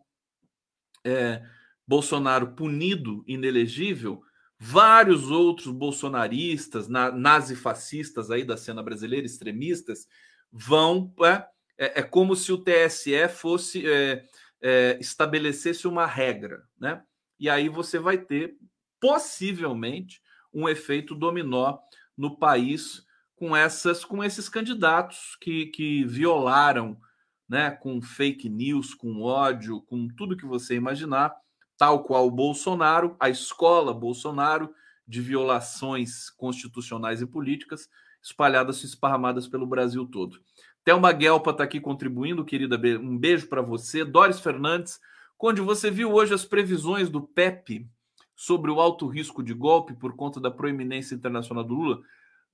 [1.03, 1.43] É,
[1.89, 4.23] Bolsonaro punido, inelegível,
[4.59, 10.07] vários outros bolsonaristas, na, nazifascistas aí da cena brasileira, extremistas,
[10.53, 11.11] vão.
[11.25, 11.47] É,
[11.79, 14.23] é, é como se o TSE fosse é,
[14.61, 17.03] é, estabelecesse uma regra, né?
[17.41, 18.57] E aí você vai ter
[19.01, 20.21] possivelmente
[20.53, 21.79] um efeito dominó
[22.15, 23.03] no país
[23.35, 27.01] com essas com esses candidatos que, que violaram,
[27.49, 31.35] né, com fake news, com ódio, com tudo que você imaginar,
[31.79, 34.75] tal qual Bolsonaro, a escola Bolsonaro
[35.07, 37.89] de violações constitucionais e políticas
[38.21, 40.39] espalhadas e esparramadas pelo Brasil todo.
[40.85, 42.77] Thelma Guelpa está aqui contribuindo, querida.
[42.99, 44.05] Um beijo para você.
[44.05, 45.01] Doris Fernandes,
[45.39, 47.89] onde você viu hoje as previsões do PEP
[48.35, 52.03] sobre o alto risco de golpe por conta da proeminência internacional do Lula?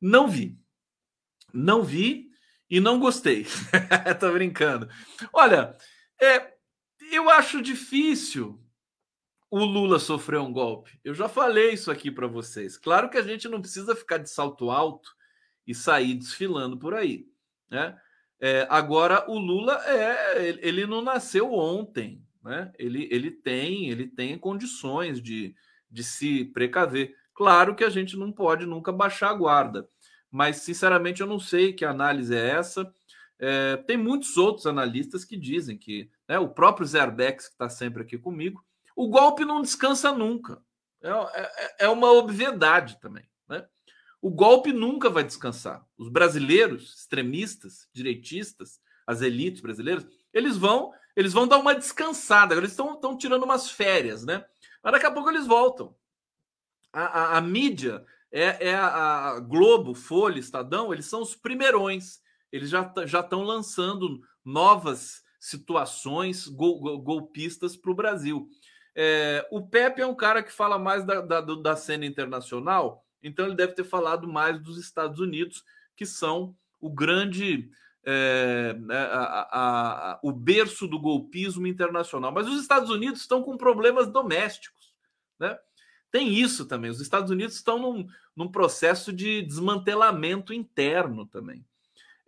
[0.00, 0.58] Não vi.
[1.52, 2.30] Não vi
[2.68, 3.46] e não gostei.
[4.20, 4.88] Tô brincando.
[5.32, 5.76] Olha,
[6.20, 6.54] é,
[7.12, 8.63] eu acho difícil
[9.54, 10.98] o Lula sofrer um golpe.
[11.04, 12.76] Eu já falei isso aqui para vocês.
[12.76, 15.14] Claro que a gente não precisa ficar de salto alto
[15.64, 17.28] e sair desfilando por aí,
[17.70, 17.96] né?
[18.40, 22.72] É, agora o Lula é, ele não nasceu ontem, né?
[22.76, 25.54] Ele, ele tem, ele tem condições de,
[25.88, 27.14] de se precaver.
[27.32, 29.88] Claro que a gente não pode nunca baixar a guarda,
[30.32, 32.92] mas sinceramente eu não sei que análise é essa.
[33.38, 38.02] É, tem muitos outros analistas que dizem que né, o próprio Zerbex, que está sempre
[38.02, 38.60] aqui comigo,
[38.94, 40.62] o golpe não descansa nunca.
[41.02, 43.28] É, é, é uma obviedade também.
[43.48, 43.66] Né?
[44.20, 45.84] O golpe nunca vai descansar.
[45.98, 52.54] Os brasileiros, extremistas, direitistas, as elites brasileiras, eles vão eles vão dar uma descansada.
[52.54, 54.44] Eles estão tirando umas férias, né?
[54.82, 55.94] Mas daqui a pouco eles voltam.
[56.92, 58.88] A, a, a mídia é, é a,
[59.28, 62.20] a, Globo, Folha, Estadão, eles são os primeirões.
[62.50, 68.48] Eles já estão lançando novas situações gol, golpistas para o Brasil.
[68.94, 73.46] É, o Pepe é um cara que fala mais da, da, da cena internacional, então
[73.46, 75.64] ele deve ter falado mais dos Estados Unidos,
[75.96, 77.70] que são o grande
[78.04, 82.30] é, né, a, a, a, o berço do golpismo internacional.
[82.30, 84.92] Mas os Estados Unidos estão com problemas domésticos.
[85.38, 85.58] Né?
[86.10, 86.90] Tem isso também.
[86.90, 91.64] Os Estados Unidos estão num, num processo de desmantelamento interno também.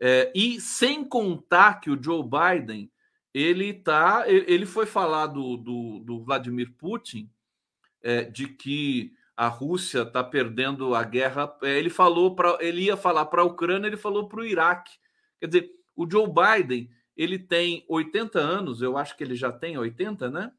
[0.00, 2.90] É, e sem contar que o Joe Biden
[3.36, 7.30] ele tá, ele foi falar do, do, do Vladimir Putin
[8.02, 11.54] é, de que a Rússia está perdendo a guerra.
[11.62, 14.92] É, ele falou para ele ia falar para a Ucrânia, ele falou para o Iraque
[15.38, 19.76] Quer dizer, o Joe Biden, ele tem 80 anos, eu acho que ele já tem
[19.76, 20.50] 80, né?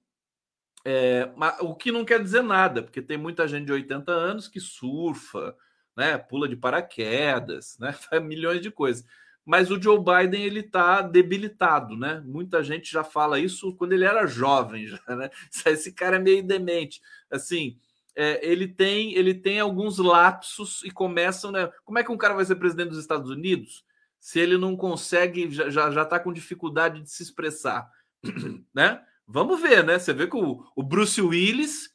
[0.86, 4.60] É, o que não quer dizer nada, porque tem muita gente de 80 anos que
[4.60, 5.56] surfa,
[5.96, 9.04] né, pula de paraquedas, né, faz milhões de coisas.
[9.48, 12.22] Mas o Joe Biden ele está debilitado, né?
[12.26, 15.30] Muita gente já fala isso quando ele era jovem, já, né?
[15.66, 17.02] Esse cara é meio demente.
[17.32, 17.78] Assim,
[18.16, 21.72] é, ele tem ele tem alguns lapsos e começam, né?
[21.86, 23.88] Como é que um cara vai ser presidente dos Estados Unidos?
[24.20, 27.90] se ele não consegue, já já está com dificuldade de se expressar,
[28.74, 29.02] né?
[29.26, 30.00] Vamos ver, né?
[30.00, 31.90] Você vê que o, o Bruce Willis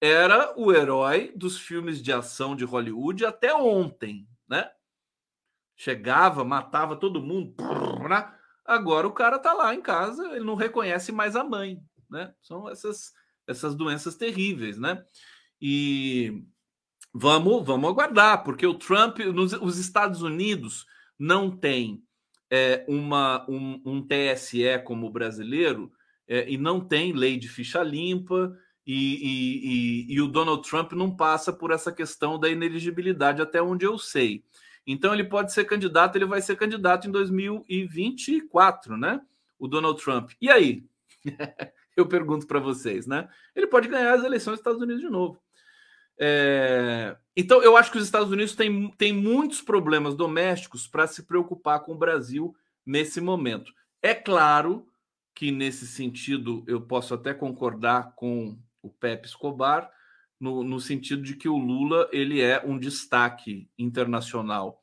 [0.00, 4.70] era o herói dos filmes de ação de Hollywood até ontem, né?
[5.76, 7.54] Chegava, matava todo mundo,
[8.08, 8.32] né?
[8.64, 12.34] Agora o cara tá lá em casa, ele não reconhece mais a mãe, né?
[12.40, 13.12] São essas
[13.46, 15.04] essas doenças terríveis, né?
[15.60, 16.42] E
[17.12, 20.86] vamos vamos aguardar, porque o Trump nos os Estados Unidos
[21.18, 22.02] não tem
[22.50, 25.90] é, uma, um, um, TSE como o brasileiro
[26.28, 30.92] é, e não tem lei de ficha limpa e, e, e, e, o Donald Trump
[30.92, 34.44] não passa por essa questão da ineligibilidade até onde eu sei.
[34.86, 39.20] Então ele pode ser candidato, ele vai ser candidato em 2024, né?
[39.58, 40.32] O Donald Trump.
[40.40, 40.84] E aí?
[41.96, 43.28] eu pergunto para vocês, né?
[43.54, 45.40] Ele pode ganhar as eleições dos Estados Unidos de novo.
[46.18, 47.16] É...
[47.36, 51.80] Então, eu acho que os Estados Unidos têm, têm muitos problemas domésticos para se preocupar
[51.80, 53.72] com o Brasil nesse momento.
[54.02, 54.86] É claro
[55.34, 59.90] que, nesse sentido, eu posso até concordar com o Pepe Escobar,
[60.38, 64.82] no, no sentido de que o Lula ele é um destaque internacional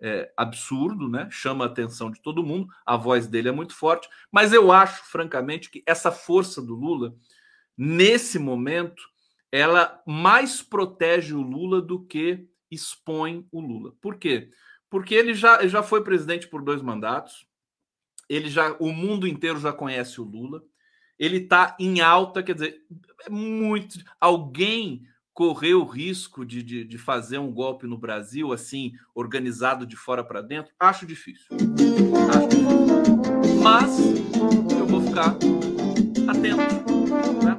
[0.00, 1.28] é, absurdo, né?
[1.30, 5.04] chama a atenção de todo mundo, a voz dele é muito forte, mas eu acho,
[5.04, 7.14] francamente, que essa força do Lula,
[7.76, 9.02] nesse momento,
[9.50, 13.94] ela mais protege o Lula do que expõe o Lula.
[14.00, 14.50] Por quê?
[14.90, 17.46] Porque ele já, já foi presidente por dois mandatos,
[18.28, 20.64] ele já o mundo inteiro já conhece o Lula,
[21.22, 22.80] ele está em alta, quer dizer,
[23.24, 23.96] é muito.
[24.20, 29.94] Alguém correu o risco de, de, de, fazer um golpe no Brasil, assim, organizado de
[29.94, 30.74] fora para dentro?
[30.80, 31.46] Acho difícil.
[32.28, 33.62] Acho.
[33.62, 33.98] Mas
[34.76, 35.36] eu vou ficar
[36.28, 36.56] atento.
[37.44, 37.56] Né?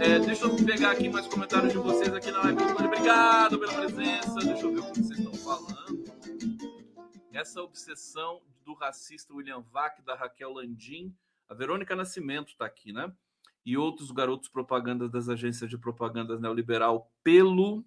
[0.00, 2.62] É, deixa eu pegar aqui mais comentários de vocês aqui na live.
[2.84, 4.34] Obrigado pela presença.
[4.34, 6.04] Deixa eu ver o que vocês estão falando.
[7.32, 11.16] Essa obsessão do racista William Vac, da Raquel Landim,
[11.48, 13.10] a Verônica Nascimento está aqui, né?
[13.64, 17.84] E outros garotos propagandas das agências de propagandas neoliberal pelo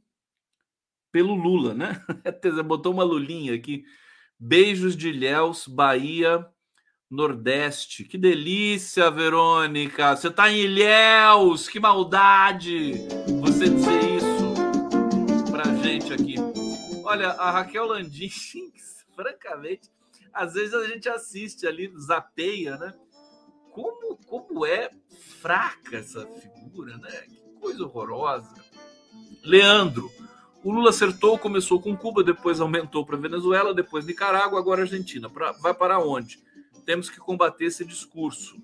[1.12, 2.02] pelo Lula, né?
[2.66, 3.84] Botou uma lulinha aqui.
[4.40, 6.48] Beijos de Ilhéus, Bahia,
[7.10, 8.06] Nordeste.
[8.06, 10.16] Que delícia, Verônica.
[10.16, 11.68] Você está em Ilhéus.
[11.68, 12.94] Que maldade
[13.42, 16.36] você dizer isso pra gente aqui.
[17.04, 18.30] Olha, a Raquel Landim,
[19.14, 19.92] francamente,
[20.34, 22.94] às vezes a gente assiste ali, zapeia, né?
[23.72, 24.90] Como, como é
[25.40, 27.10] fraca essa figura, né?
[27.28, 28.54] Que coisa horrorosa.
[29.44, 30.12] Leandro,
[30.64, 35.30] o Lula acertou, começou com Cuba, depois aumentou para Venezuela, depois Nicarágua, agora Argentina.
[35.30, 36.40] Pra, vai para onde?
[36.86, 38.56] Temos que combater esse discurso.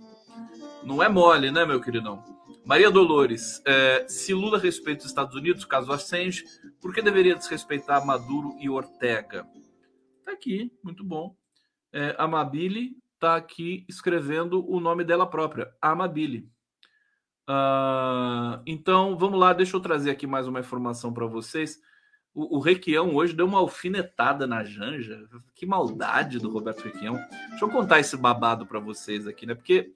[0.84, 2.24] Não é mole, né, meu queridão?
[2.64, 6.44] Maria Dolores, é, se Lula respeita os Estados Unidos, caso Assange,
[6.82, 9.48] por que deveria desrespeitar Maduro e Ortega?
[10.26, 11.36] Tá aqui, muito bom.
[11.94, 16.50] É, Amabile está aqui escrevendo o nome dela própria, Amabile.
[17.50, 21.82] Uh, então, vamos lá, deixa eu trazer aqui mais uma informação para vocês.
[22.34, 25.28] O, o, Requião hoje deu uma alfinetada na Janja.
[25.56, 27.16] Que maldade do Roberto Requião.
[27.50, 29.56] Deixa eu contar esse babado para vocês aqui, né?
[29.56, 29.92] Porque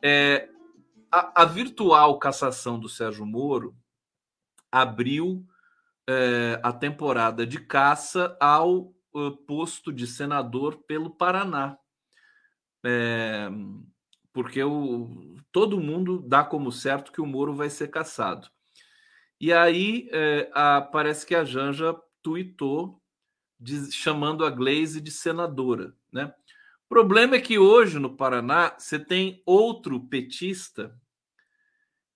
[0.00, 0.48] é,
[1.10, 3.74] a, a, virtual cassação do Sérgio Moro
[4.70, 5.44] abriu
[6.08, 11.78] é, a temporada de caça ao uh, posto de senador pelo Paraná.
[12.84, 13.48] É,
[14.32, 18.48] porque o, todo mundo dá como certo que o Moro vai ser caçado.
[19.40, 23.00] E aí é, a, parece que a Janja tuitou
[23.58, 25.94] de, chamando a Glaze de senadora.
[26.12, 26.32] Né?
[26.84, 30.96] O problema é que hoje no Paraná você tem outro petista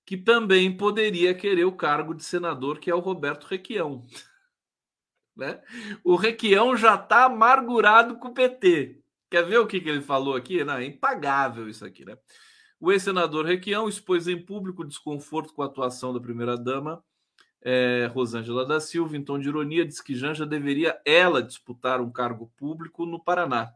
[0.04, 4.06] que também poderia querer o cargo de senador, que é o Roberto Requião.
[5.38, 5.62] Né?
[6.02, 9.02] O Requião já está amargurado com o PT.
[9.30, 10.62] Quer ver o que, que ele falou aqui?
[10.64, 12.16] Não, é impagável isso aqui, né?
[12.78, 17.02] O ex-senador Requião expôs em público desconforto com a atuação da primeira-dama
[17.68, 22.12] é, Rosângela da Silva, em tom de ironia, disse que Janja deveria ela disputar um
[22.12, 23.72] cargo público no Paraná.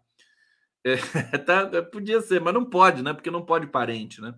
[0.85, 0.97] É,
[1.45, 3.13] tá, podia ser, mas não pode, né?
[3.13, 4.33] Porque não pode parente, né?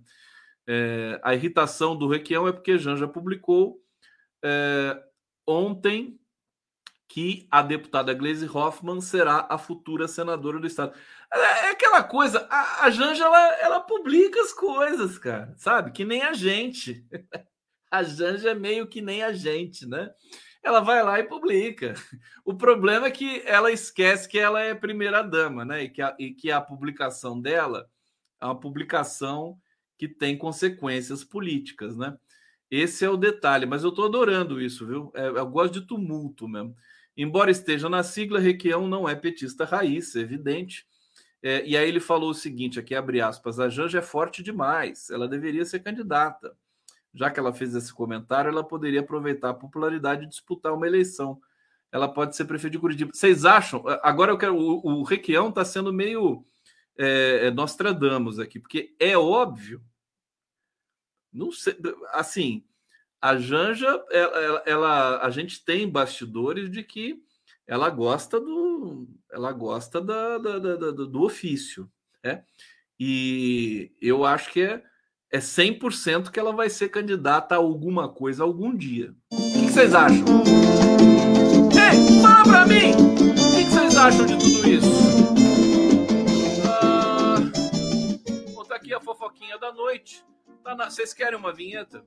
[0.67, 3.79] É, a irritação do Requião é porque Janja publicou
[4.43, 5.03] é,
[5.47, 6.19] ontem
[7.13, 10.95] que a deputada Gleisi Hoffmann será a futura senadora do estado.
[11.31, 15.93] É, é aquela coisa, a, a Janja ela, ela publica as coisas, cara, sabe?
[15.93, 17.07] Que nem a gente.
[17.91, 20.11] A Janja é meio que nem a gente, né?
[20.63, 21.93] Ela vai lá e publica.
[22.43, 25.83] O problema é que ela esquece que ela é primeira dama, né?
[25.83, 27.87] E que a, e que a publicação dela
[28.41, 29.59] é uma publicação
[29.99, 32.17] que tem consequências políticas, né?
[32.71, 35.13] Esse é o detalhe, mas eu estou adorando isso, viu?
[35.15, 36.75] É, eu gosto de tumulto mesmo.
[37.17, 40.87] Embora esteja na sigla, Requião não é petista raiz, evidente.
[41.43, 45.11] É, e aí ele falou o seguinte, aqui abre aspas, a Janja é forte demais,
[45.11, 46.57] ela deveria ser candidata.
[47.13, 51.41] Já que ela fez esse comentário, ela poderia aproveitar a popularidade e disputar uma eleição.
[51.91, 53.11] Ela pode ser prefeito de Curitiba.
[53.13, 53.85] Vocês acham?
[54.03, 54.57] Agora eu quero.
[54.57, 56.43] O, o Requião está sendo meio
[56.97, 59.83] é, é, Nostradamus aqui, porque é óbvio.
[61.31, 61.77] Não sei,
[62.13, 62.65] assim,
[63.23, 67.23] a Janja, ela, ela, a gente tem bastidores de que
[67.65, 71.89] ela gosta do, ela gosta da, da, da, do ofício,
[72.25, 72.43] né?
[72.99, 74.83] E eu acho que é,
[75.31, 79.15] é 100% que ela vai ser candidata a alguma coisa algum dia.
[79.31, 80.43] O que, vocês acham?
[81.71, 82.91] Ei, fala pra mim!
[82.91, 84.91] O que, vocês acham de tudo isso?
[86.69, 87.37] Ah,
[88.53, 90.25] contar aqui a fofoquinha da noite.
[90.65, 90.75] Tá.
[90.91, 92.05] Vocês querem uma vinheta?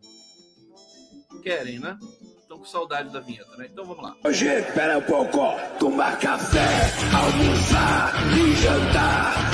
[1.42, 1.98] Querem, né?
[2.42, 3.68] Estão com saudade da vinheta, né?
[3.72, 4.16] Então vamos lá.
[4.24, 5.40] Hoje, espera um pouco.
[5.80, 9.52] Tomar café, almoçar e jantar.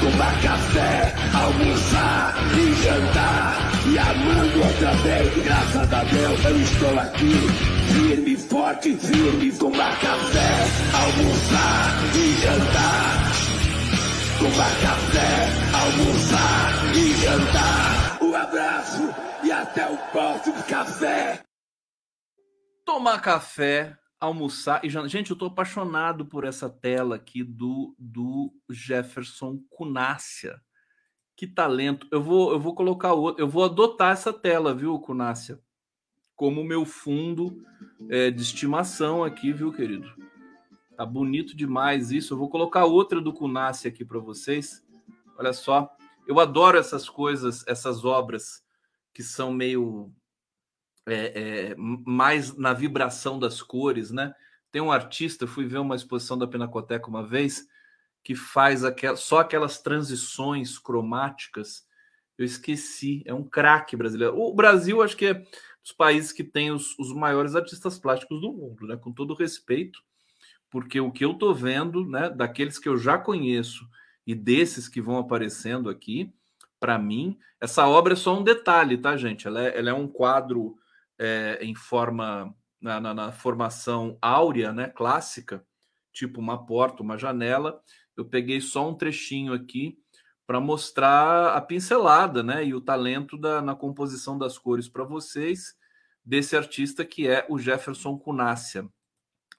[0.00, 3.66] Tomar café, almoçar e jantar.
[3.86, 7.32] E amando outra vez, graças a Deus eu estou aqui.
[7.92, 9.52] Firme, forte, firme.
[9.52, 13.32] Tomar café, almoçar e jantar.
[14.38, 17.95] Tomar café, almoçar e jantar.
[18.36, 19.02] Abraço
[19.42, 21.42] e até o próximo café.
[22.84, 29.58] Tomar café, almoçar e gente, eu tô apaixonado por essa tela aqui do do Jefferson
[29.70, 30.60] Cunácia.
[31.34, 32.06] Que talento.
[32.10, 35.58] Eu vou eu vou colocar outro, eu vou adotar essa tela, viu, Cunácia?
[36.34, 37.64] Como meu fundo
[38.10, 40.14] é, de estimação aqui, viu, querido?
[40.94, 42.34] Tá bonito demais isso.
[42.34, 44.84] Eu vou colocar outra do Cunácia aqui para vocês.
[45.38, 45.96] Olha só,
[46.26, 48.62] eu adoro essas coisas, essas obras
[49.12, 50.12] que são meio
[51.06, 54.34] é, é, mais na vibração das cores, né?
[54.70, 57.66] Tem um artista, fui ver uma exposição da Pinacoteca uma vez,
[58.22, 61.86] que faz aquel, só aquelas transições cromáticas.
[62.36, 64.36] Eu esqueci, é um craque brasileiro.
[64.36, 65.34] O Brasil, acho que é
[65.82, 68.96] dos países que tem os, os maiores artistas plásticos do mundo, né?
[68.96, 70.02] Com todo respeito,
[70.68, 73.88] porque o que eu tô vendo, né, daqueles que eu já conheço
[74.26, 76.32] e desses que vão aparecendo aqui,
[76.80, 79.46] para mim, essa obra é só um detalhe, tá, gente?
[79.46, 80.76] Ela é, ela é um quadro
[81.18, 85.64] é, em forma, na, na, na, formação áurea, né, clássica,
[86.12, 87.80] tipo uma porta, uma janela.
[88.16, 89.98] Eu peguei só um trechinho aqui
[90.46, 95.74] para mostrar a pincelada, né, e o talento da, na composição das cores para vocês
[96.24, 98.88] desse artista que é o Jefferson Cunácia.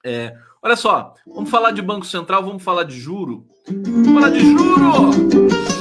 [0.04, 3.48] É, olha só, vamos falar de Banco Central, vamos falar de juro.
[3.66, 5.12] Vamos falar de juro!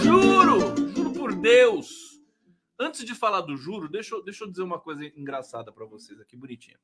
[0.04, 0.92] Juro!
[0.96, 2.20] Juro por Deus!
[2.80, 6.20] Antes de falar do juro, deixa eu, deixa eu dizer uma coisa engraçada para vocês
[6.20, 6.80] aqui, bonitinha.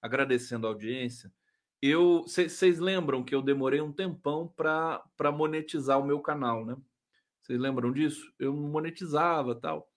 [0.00, 1.32] Agradecendo a audiência.
[1.80, 6.76] Eu, Vocês lembram que eu demorei um tempão para monetizar o meu canal, né?
[7.40, 8.32] Vocês lembram disso?
[8.38, 9.88] Eu monetizava tal.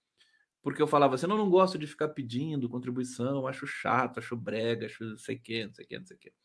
[0.61, 4.85] Porque eu falava assim, eu não gosto de ficar pedindo contribuição, acho chato, acho brega,
[4.85, 6.40] acho não sei o não sei o não sei o.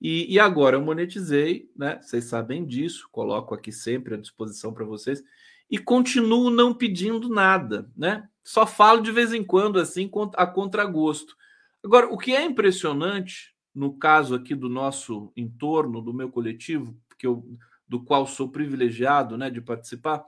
[0.00, 2.00] E, e agora eu monetizei, né?
[2.00, 5.22] Vocês sabem disso, coloco aqui sempre à disposição para vocês
[5.70, 8.28] e continuo não pedindo nada, né?
[8.42, 11.36] Só falo de vez em quando assim a contragosto.
[11.84, 17.26] Agora, o que é impressionante no caso aqui do nosso entorno, do meu coletivo, que
[17.26, 17.44] eu
[17.86, 20.24] do qual sou privilegiado né, de participar,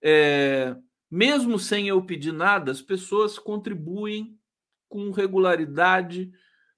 [0.00, 0.76] é,
[1.10, 4.38] mesmo sem eu pedir nada, as pessoas contribuem
[4.88, 6.30] com regularidade,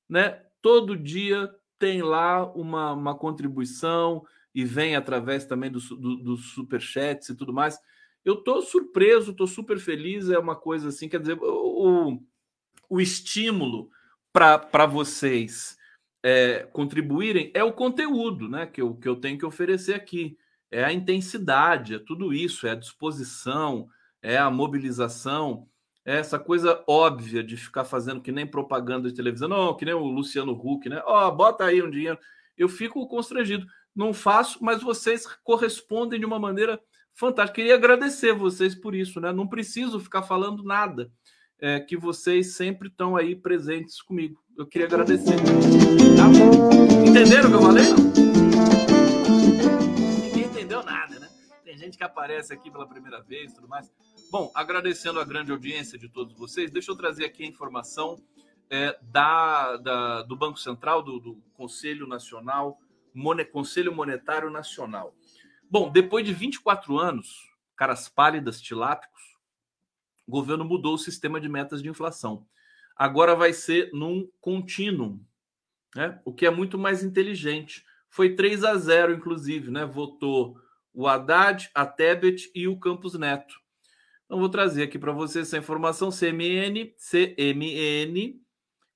[0.08, 0.42] né?
[0.62, 4.24] Todo dia tem lá uma, uma contribuição
[4.54, 7.78] e vem através também dos do, do superchats e tudo mais.
[8.24, 10.30] Eu estou surpreso, estou super feliz.
[10.30, 12.20] É uma coisa assim, quer dizer, o,
[12.88, 13.90] o estímulo
[14.32, 15.76] para vocês
[16.22, 20.36] é, contribuírem é o conteúdo né, que, eu, que eu tenho que oferecer aqui.
[20.70, 23.88] É a intensidade, é tudo isso, é a disposição,
[24.20, 25.68] é a mobilização,
[26.06, 30.04] essa coisa óbvia de ficar fazendo que nem propaganda de televisão, não, que nem o
[30.04, 31.02] Luciano Huck, né?
[31.04, 32.16] Ó, oh, bota aí um dinheiro.
[32.56, 33.66] Eu fico constrangido.
[33.94, 36.80] Não faço, mas vocês correspondem de uma maneira
[37.12, 37.56] fantástica.
[37.56, 39.32] Queria agradecer vocês por isso, né?
[39.32, 41.10] Não preciso ficar falando nada
[41.58, 44.40] é, que vocês sempre estão aí presentes comigo.
[44.56, 45.34] Eu queria agradecer.
[45.34, 46.28] Tá?
[47.04, 47.84] Entenderam o que eu falei?
[50.22, 51.28] Ninguém entendeu nada, né?
[51.64, 53.90] Tem gente que aparece aqui pela primeira vez tudo mais.
[54.30, 58.20] Bom, agradecendo a grande audiência de todos vocês, deixa eu trazer aqui a informação
[58.68, 62.80] é, da, da, do Banco Central, do, do Conselho Nacional,
[63.52, 65.14] Conselho Monetário Nacional.
[65.70, 69.22] Bom, depois de 24 anos, caras pálidas, tilápicos,
[70.26, 72.44] o governo mudou o sistema de metas de inflação.
[72.96, 75.20] Agora vai ser num contínuo,
[75.94, 76.20] né?
[76.24, 77.84] o que é muito mais inteligente.
[78.08, 79.84] Foi 3 a 0, inclusive, né?
[79.84, 80.58] Votou
[80.92, 83.65] o Haddad, a Tebet e o Campos Neto.
[84.26, 86.10] Então, vou trazer aqui para vocês essa informação.
[86.10, 88.40] CMN, CMN,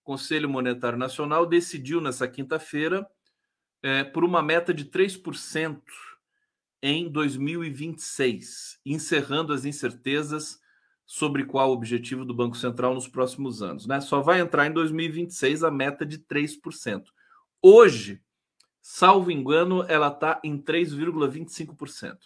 [0.03, 3.09] Conselho Monetário Nacional, decidiu nessa quinta-feira
[3.81, 5.81] é, por uma meta de 3%
[6.83, 10.61] em 2026, encerrando as incertezas
[11.07, 13.87] sobre qual o objetivo do Banco Central nos próximos anos.
[13.87, 14.01] Né?
[14.01, 17.05] Só vai entrar em 2026 a meta de 3%.
[17.63, 18.21] Hoje,
[18.81, 22.17] salvo engano, ela está em 3,25%.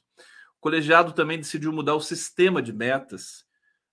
[0.65, 3.45] Colegiado também decidiu mudar o sistema de metas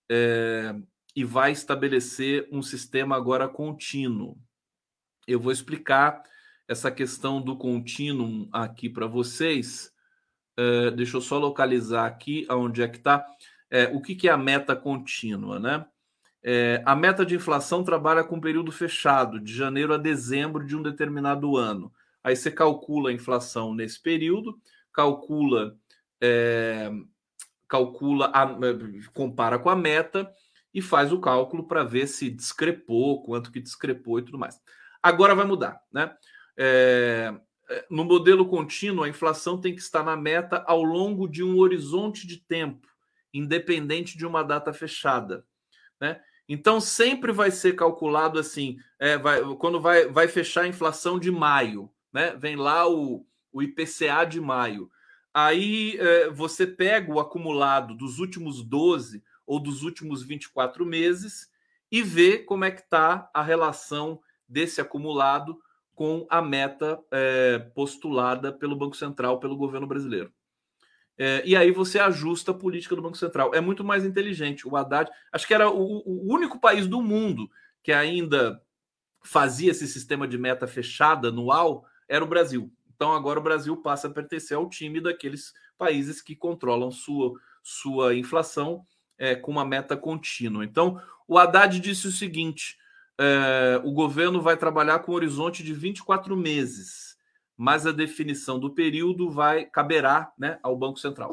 [0.09, 0.74] é,
[1.13, 4.38] e vai estabelecer um sistema agora contínuo.
[5.28, 6.24] Eu vou explicar
[6.69, 9.91] essa questão do contínuo aqui para vocês.
[10.55, 13.28] É, deixa eu só localizar aqui aonde é que está.
[13.69, 15.86] É, o que, que, é a meta contínua, né?
[16.41, 20.82] É, a meta de inflação trabalha com período fechado, de janeiro a dezembro de um
[20.82, 21.91] determinado ano.
[22.24, 24.57] Aí você calcula a inflação nesse período,
[24.93, 25.78] calcula,
[26.22, 26.91] é,
[27.67, 28.47] calcula, a,
[29.13, 30.32] compara com a meta
[30.74, 34.59] e faz o cálculo para ver se discrepou, quanto que discrepou e tudo mais.
[35.01, 36.15] Agora vai mudar, né?
[36.57, 37.34] É,
[37.89, 42.28] no modelo contínuo, a inflação tem que estar na meta ao longo de um horizonte
[42.28, 42.91] de tempo
[43.34, 45.45] independente de uma data fechada.
[45.99, 46.19] Né?
[46.47, 51.32] Então, sempre vai ser calculado assim: é, vai, quando vai, vai fechar a inflação de
[51.32, 52.36] maio, né?
[52.36, 54.89] vem lá o, o IPCA de maio.
[55.34, 61.49] Aí é, você pega o acumulado dos últimos 12 ou dos últimos 24 meses
[61.91, 65.59] e vê como é que está a relação desse acumulado
[65.93, 70.32] com a meta é, postulada pelo Banco Central, pelo governo brasileiro.
[71.17, 73.53] É, e aí você ajusta a política do Banco Central.
[73.53, 74.67] É muito mais inteligente.
[74.67, 77.49] O Haddad, acho que era o, o único país do mundo
[77.84, 78.61] que ainda
[79.23, 82.71] fazia esse sistema de meta fechada anual, era o Brasil.
[83.01, 87.33] Então agora o Brasil passa a pertencer ao time daqueles países que controlam sua,
[87.63, 88.85] sua inflação
[89.17, 90.63] é, com uma meta contínua.
[90.63, 92.77] Então o Haddad disse o seguinte:
[93.19, 97.17] é, o governo vai trabalhar com um horizonte de 24 meses
[97.57, 101.29] mas a definição do período vai caberá né, ao Banco Central.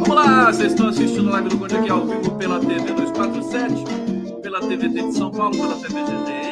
[0.00, 3.84] Vamos lá, vocês estão assistindo live do Conde aqui ao vivo pela TV 247,
[4.40, 6.47] pela TVT de São Paulo, pela TV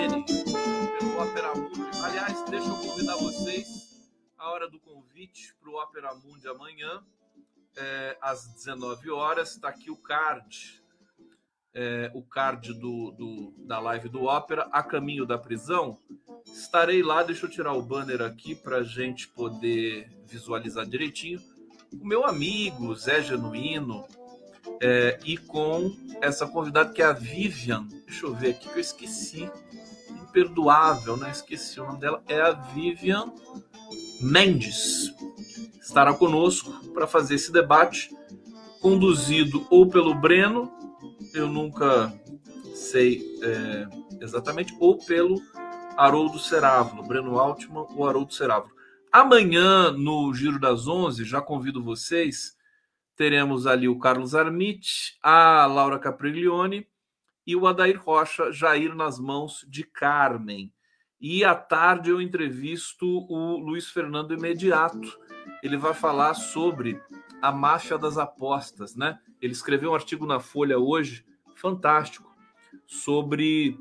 [4.49, 7.03] hora do convite para o Opera Mundi amanhã.
[7.77, 9.53] é, às 19 horas.
[9.53, 10.83] Está aqui o card.
[11.75, 15.99] É, o card do, do, da live do Ópera, A Caminho da Prisão.
[16.47, 21.39] Estarei lá, deixa eu tirar o banner aqui para a gente poder visualizar direitinho.
[21.93, 24.07] O meu amigo Zé Genuíno
[24.81, 27.87] é, e com essa convidada que é a Vivian.
[28.07, 29.51] Deixa eu ver aqui que eu esqueci.
[30.09, 31.31] Imperdoável, né?
[31.31, 32.23] Esqueci o nome dela.
[32.27, 33.33] É a Vivian
[34.21, 35.15] Mendes
[35.81, 38.11] estará conosco para fazer esse debate,
[38.81, 40.71] conduzido ou pelo Breno,
[41.35, 42.13] eu nunca
[42.75, 43.87] sei é,
[44.21, 45.41] exatamente, ou pelo
[45.97, 48.75] Haroldo Cerávulo, Breno Altman ou Haroldo Cerávulo.
[49.11, 52.57] Amanhã, no Giro das Onze, já convido vocês,
[53.17, 56.87] teremos ali o Carlos Armit, a Laura Capriglione
[57.47, 60.73] e o Adair Rocha, Jair nas mãos de Carmen.
[61.29, 65.19] E à tarde eu entrevisto o Luiz Fernando Imediato,
[65.61, 67.03] ele vai falar sobre
[67.43, 69.19] a máfia das apostas, né?
[69.43, 72.33] Ele escreveu um artigo na Folha hoje, fantástico,
[72.87, 73.77] sobre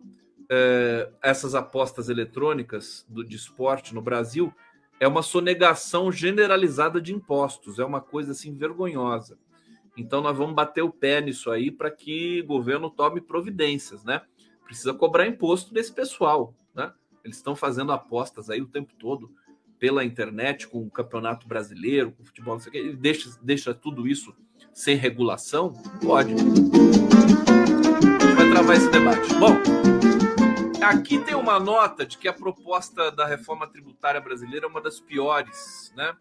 [0.50, 4.52] é, essas apostas eletrônicas do, de esporte no Brasil.
[5.00, 9.38] É uma sonegação generalizada de impostos, é uma coisa assim vergonhosa.
[9.96, 14.24] Então nós vamos bater o pé nisso aí para que o governo tome providências, né?
[14.64, 16.56] Precisa cobrar imposto desse pessoal?
[17.26, 19.34] Eles estão fazendo apostas aí o tempo todo
[19.80, 23.30] pela internet com o campeonato brasileiro, com o futebol, não sei o quê, ele deixa,
[23.42, 24.34] deixa tudo isso
[24.74, 25.74] sem regulação?
[26.02, 26.34] Pode.
[28.36, 29.34] Vai travar esse debate.
[29.34, 29.58] Bom,
[30.84, 35.00] aqui tem uma nota de que a proposta da reforma tributária brasileira é uma das
[35.00, 36.16] piores, né?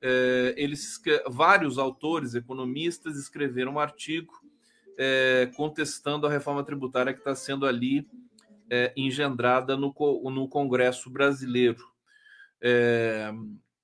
[0.00, 4.32] É, eles, vários autores, economistas, escreveram um artigo
[4.96, 8.08] é, contestando a reforma tributária que está sendo ali
[8.70, 9.94] é, engendrada no,
[10.30, 11.84] no Congresso brasileiro.
[12.60, 13.32] É,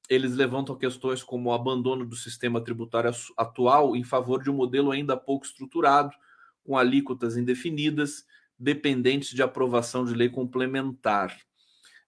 [0.09, 4.91] eles levantam questões como o abandono do sistema tributário atual em favor de um modelo
[4.91, 6.13] ainda pouco estruturado,
[6.65, 8.25] com alíquotas indefinidas,
[8.59, 11.37] dependentes de aprovação de lei complementar.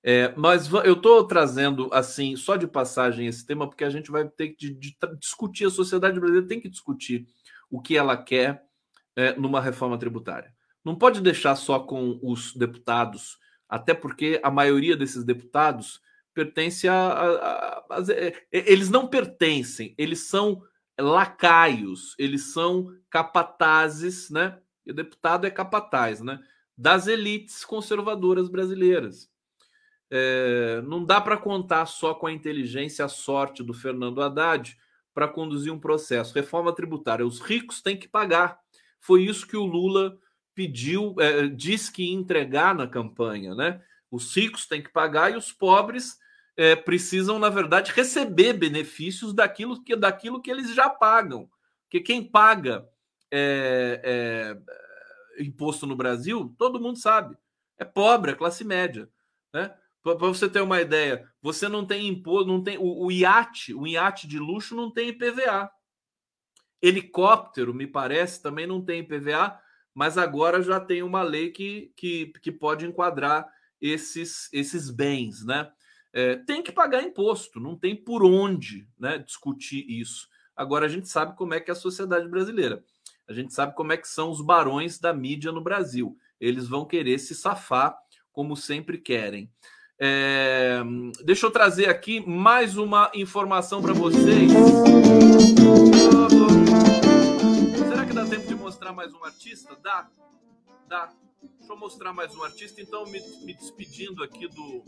[0.02, 4.28] É, mas eu estou trazendo, assim, só de passagem esse tema, porque a gente vai
[4.28, 7.26] ter que de, de, discutir, a sociedade brasileira tem que discutir
[7.68, 8.62] o que ela quer
[9.16, 10.54] é, numa reforma tributária.
[10.86, 16.00] Não pode deixar só com os deputados, até porque a maioria desses deputados
[16.32, 18.02] pertence a, a, a, a,
[18.52, 20.62] eles não pertencem, eles são
[20.96, 24.60] lacaios, eles são capatazes, né?
[24.86, 26.38] E o deputado é capataz, né?
[26.78, 29.28] Das elites conservadoras brasileiras.
[30.08, 34.78] É, não dá para contar só com a inteligência, a sorte do Fernando Haddad
[35.12, 36.32] para conduzir um processo.
[36.32, 38.60] Reforma tributária, os ricos têm que pagar.
[39.00, 40.16] Foi isso que o Lula
[40.56, 43.82] pediu, é, disse que ia entregar na campanha, né?
[44.10, 46.18] Os ricos têm que pagar e os pobres
[46.56, 51.50] é, precisam, na verdade, receber benefícios daquilo que, daquilo que eles já pagam.
[51.82, 52.88] Porque quem paga
[53.30, 54.00] é,
[55.38, 57.36] é, imposto no Brasil, todo mundo sabe,
[57.78, 59.10] é pobre, é classe média.
[59.52, 59.74] Né?
[60.02, 63.86] Para você ter uma ideia, você não tem imposto, não tem o, o iate, o
[63.86, 65.70] iate de luxo não tem IPVA.
[66.80, 69.60] Helicóptero, me parece, também não tem IPVA,
[69.96, 73.48] mas agora já tem uma lei que, que, que pode enquadrar
[73.80, 75.72] esses, esses bens, né?
[76.16, 80.26] é, tem que pagar imposto, não tem por onde né, discutir isso.
[80.56, 82.82] Agora a gente sabe como é que é a sociedade brasileira.
[83.28, 86.16] A gente sabe como é que são os barões da mídia no Brasil.
[86.40, 87.94] Eles vão querer se safar
[88.32, 89.50] como sempre querem.
[89.98, 90.82] É,
[91.22, 94.50] deixa eu trazer aqui mais uma informação para vocês.
[98.86, 99.76] Mostrar mais um artista?
[99.82, 100.08] Dá,
[100.86, 101.12] dá.
[101.58, 102.80] Deixa eu mostrar mais um artista.
[102.80, 104.84] Então, me, me despedindo aqui do,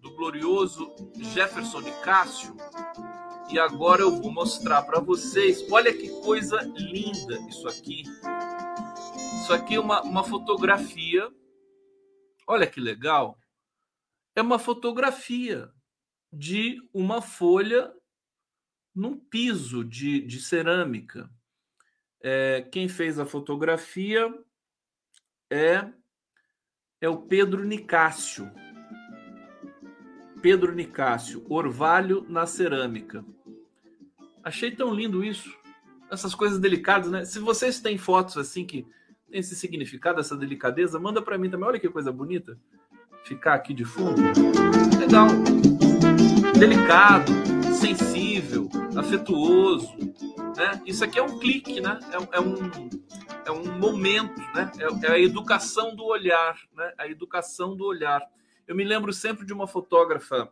[0.00, 2.56] do glorioso Jefferson de Cássio.
[3.50, 5.64] E agora eu vou mostrar para vocês.
[5.70, 8.02] Olha que coisa linda isso aqui.
[9.42, 11.30] Isso aqui é uma, uma fotografia.
[12.46, 13.38] Olha que legal.
[14.34, 15.70] É uma fotografia
[16.32, 17.94] de uma folha
[18.94, 21.30] num piso de, de cerâmica.
[22.26, 24.32] É, quem fez a fotografia
[25.50, 25.86] é
[26.98, 28.50] é o Pedro Nicásio.
[30.40, 33.22] Pedro Nicásio, Orvalho na cerâmica.
[34.42, 35.54] Achei tão lindo isso.
[36.10, 37.26] Essas coisas delicadas, né?
[37.26, 38.86] Se vocês têm fotos assim que
[39.30, 41.68] tem esse significado, essa delicadeza, manda para mim também.
[41.68, 42.58] Olha que coisa bonita.
[43.24, 44.22] Ficar aqui de fundo.
[44.98, 45.28] Legal.
[46.58, 47.30] Delicado,
[47.74, 50.13] sensível, afetuoso.
[50.56, 50.82] Né?
[50.86, 51.98] Isso aqui é um clique, né?
[52.10, 52.54] É, é um,
[53.44, 54.70] é um momento, né?
[54.78, 56.92] É, é, a educação do olhar, né?
[56.98, 58.22] A educação do olhar.
[58.66, 60.48] Eu me lembro sempre de uma fotógrafa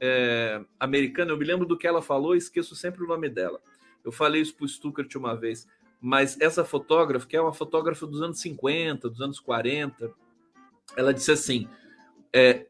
[0.00, 3.60] é, americana, eu me lembro do que ela falou, esqueço sempre o nome dela.
[4.04, 5.66] Eu falei isso para o Stuckert uma vez,
[6.00, 10.12] mas essa fotógrafa, que é uma fotógrafa dos anos 50, dos anos 40,
[10.96, 11.68] ela disse assim:
[12.32, 12.66] é,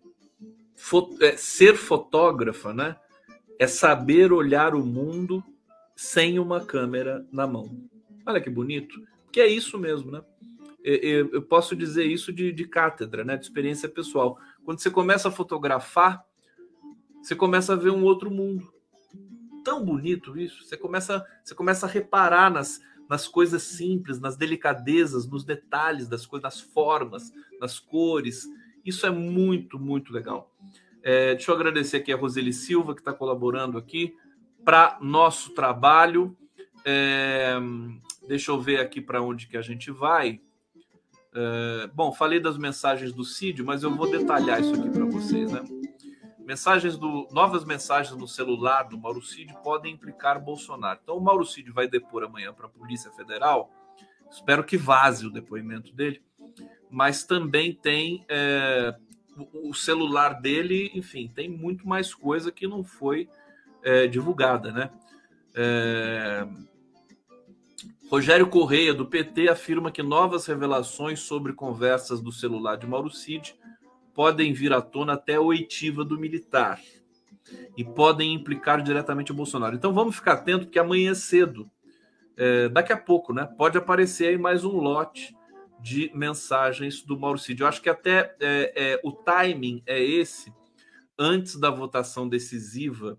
[1.20, 2.96] é, ser fotógrafa, né?
[3.58, 5.42] É saber olhar o mundo
[5.95, 7.88] sem uma câmera na mão.
[8.26, 9.01] Olha que bonito.
[9.32, 10.22] Que é isso mesmo, né?
[10.82, 13.36] Eu posso dizer isso de, de cátedra, né?
[13.36, 14.38] De experiência pessoal.
[14.64, 16.24] Quando você começa a fotografar,
[17.22, 18.70] você começa a ver um outro mundo.
[19.64, 20.62] Tão bonito isso.
[20.62, 26.26] Você começa, você começa a reparar nas, nas coisas simples, nas delicadezas, nos detalhes das
[26.26, 28.47] coisas, nas formas, nas cores.
[28.84, 30.55] Isso é muito, muito legal.
[31.03, 34.14] É, deixa eu agradecer aqui a Roseli Silva, que está colaborando aqui
[34.64, 36.36] para nosso trabalho.
[36.84, 37.54] É,
[38.26, 40.40] deixa eu ver aqui para onde que a gente vai.
[41.34, 45.50] É, bom, falei das mensagens do Cid, mas eu vou detalhar isso aqui para vocês,
[45.50, 45.62] né?
[46.38, 51.00] Mensagens do novas mensagens no celular do Mauro Cid podem implicar Bolsonaro.
[51.02, 53.72] Então o Mauro Cid vai depor amanhã para a Polícia Federal.
[54.30, 56.22] Espero que vaze o depoimento dele.
[56.90, 58.94] Mas também tem é,
[59.64, 63.28] o celular dele, enfim, tem muito mais coisa que não foi
[63.85, 64.91] é, divulgada, né?
[65.55, 66.47] É...
[68.11, 73.55] Rogério Correia, do PT, afirma que novas revelações sobre conversas do celular de Mauro Cid
[74.14, 76.80] podem vir à tona até a oitiva do militar
[77.76, 79.74] e podem implicar diretamente o Bolsonaro.
[79.74, 81.68] Então vamos ficar atento, porque amanhã é cedo,
[82.37, 83.49] é, daqui a pouco, né?
[83.59, 85.35] Pode aparecer aí mais um lote
[85.80, 87.64] de mensagens do Mauricídio.
[87.64, 90.53] Eu acho que até é, é, o timing é esse,
[91.18, 93.18] antes da votação decisiva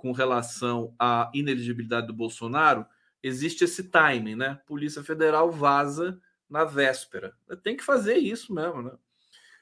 [0.00, 2.86] com relação à ineligibilidade do Bolsonaro,
[3.22, 4.58] existe esse timing, né?
[4.66, 7.34] Polícia Federal vaza na véspera.
[7.62, 8.92] Tem que fazer isso mesmo, né?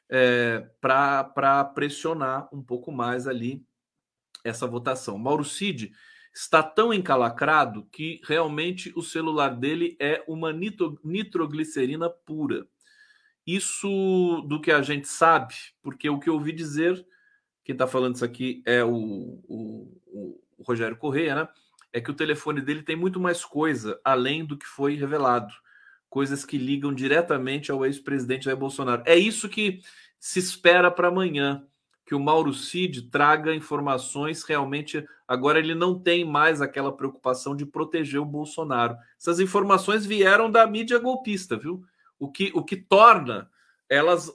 [0.09, 3.65] é, para pressionar um pouco mais ali
[4.43, 5.19] essa votação.
[5.19, 5.93] Mauro Cid
[6.35, 12.67] está tão encalacrado que realmente o celular dele é uma nitro, nitroglicerina pura.
[13.47, 17.05] Isso do que a gente sabe, porque o que eu ouvi dizer,
[17.69, 19.95] quem está falando isso aqui é o, o,
[20.57, 21.49] o Rogério Correia, né?
[21.93, 25.53] É que o telefone dele tem muito mais coisa além do que foi revelado
[26.09, 29.03] coisas que ligam diretamente ao ex-presidente Jair Bolsonaro.
[29.05, 29.83] É isso que
[30.19, 31.63] se espera para amanhã,
[32.07, 35.05] que o Mauro Cid traga informações realmente.
[35.27, 38.97] Agora ele não tem mais aquela preocupação de proteger o Bolsonaro.
[39.21, 41.85] Essas informações vieram da mídia golpista, viu?
[42.19, 43.51] O que, o que torna
[43.91, 44.35] elas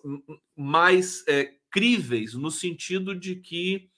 [0.56, 3.90] mais é, críveis no sentido de que,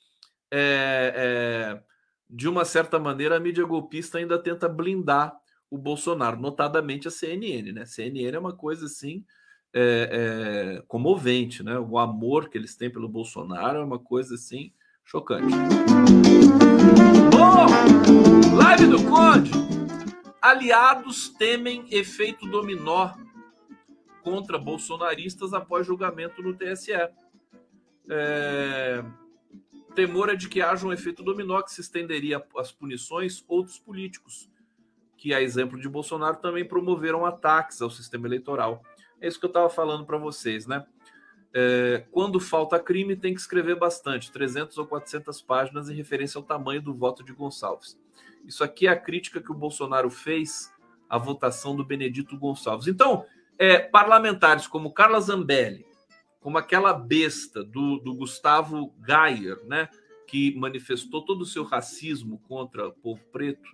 [0.50, 1.84] é, é,
[2.30, 5.36] de uma certa maneira, a mídia golpista ainda tenta blindar
[5.70, 7.86] o Bolsonaro, notadamente a CNN, né?
[7.86, 9.26] CNN é uma coisa assim
[9.74, 11.78] é, é, comovente, né?
[11.78, 14.72] O amor que eles têm pelo Bolsonaro é uma coisa assim
[15.04, 15.54] chocante.
[18.56, 19.52] Live do Conde.
[20.42, 23.12] Aliados temem efeito dominó
[24.24, 26.94] contra bolsonaristas após julgamento no TSE.
[28.10, 29.04] É,
[29.96, 34.50] temor é de que haja um efeito dominó que se estenderia às punições outros políticos
[35.18, 38.84] que, a exemplo de Bolsonaro, também promoveram ataques ao sistema eleitoral.
[39.20, 40.86] É isso que eu estava falando para vocês, né?
[41.58, 46.44] É, quando falta crime, tem que escrever bastante, 300 ou 400 páginas em referência ao
[46.44, 47.98] tamanho do voto de Gonçalves.
[48.46, 50.72] Isso aqui é a crítica que o Bolsonaro fez
[51.10, 52.88] à votação do Benedito Gonçalves.
[52.88, 53.26] Então,
[53.58, 55.86] é, parlamentares como Carla Zambelli,
[56.46, 59.90] como aquela besta do, do Gustavo Gayer, né,
[60.28, 63.68] que manifestou todo o seu racismo contra o povo preto,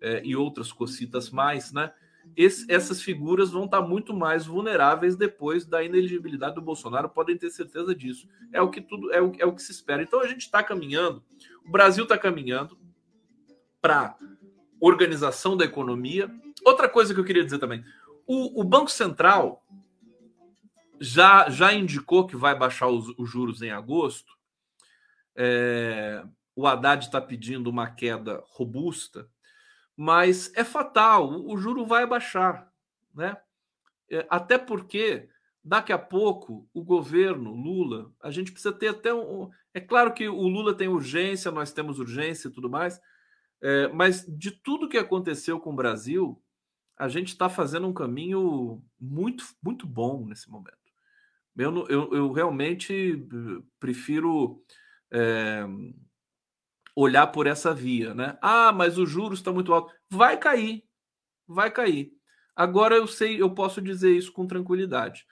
[0.00, 1.92] é, e outras cocitas mais, né?
[2.36, 7.50] Esse, essas figuras vão estar muito mais vulneráveis depois da ineligibilidade do Bolsonaro, podem ter
[7.50, 8.28] certeza disso.
[8.52, 10.00] É o que tudo é o, é o que se espera.
[10.00, 11.24] Então a gente está caminhando,
[11.66, 12.78] o Brasil está caminhando
[13.80, 14.16] para
[14.80, 16.32] organização da economia.
[16.64, 17.84] Outra coisa que eu queria dizer também:
[18.24, 19.61] o, o Banco Central
[21.02, 24.32] já, já indicou que vai baixar os, os juros em agosto.
[25.34, 26.24] É,
[26.54, 29.28] o Haddad está pedindo uma queda robusta
[29.96, 32.72] mas é fatal, o, juro vai baixar,
[33.14, 33.36] né?
[34.10, 35.28] É, até porque
[35.62, 39.50] daqui a pouco o governo Lula, a gente precisa ter até um.
[39.72, 43.00] É claro que o Lula tem urgência, nós temos urgência e tudo mais,
[43.60, 46.42] é, mas de tudo que aconteceu com o Brasil,
[46.96, 50.81] a gente está fazendo um caminho muito, muito bom nesse momento.
[51.56, 54.62] Eu, eu, eu realmente eh, prefiro.
[55.10, 55.66] É,
[56.94, 58.38] olhar por essa via, né?
[58.42, 59.92] Ah, mas o juros está muito alto.
[60.10, 60.84] Vai cair,
[61.46, 62.12] vai cair.
[62.54, 65.26] Agora eu sei, eu posso dizer isso com tranquilidade.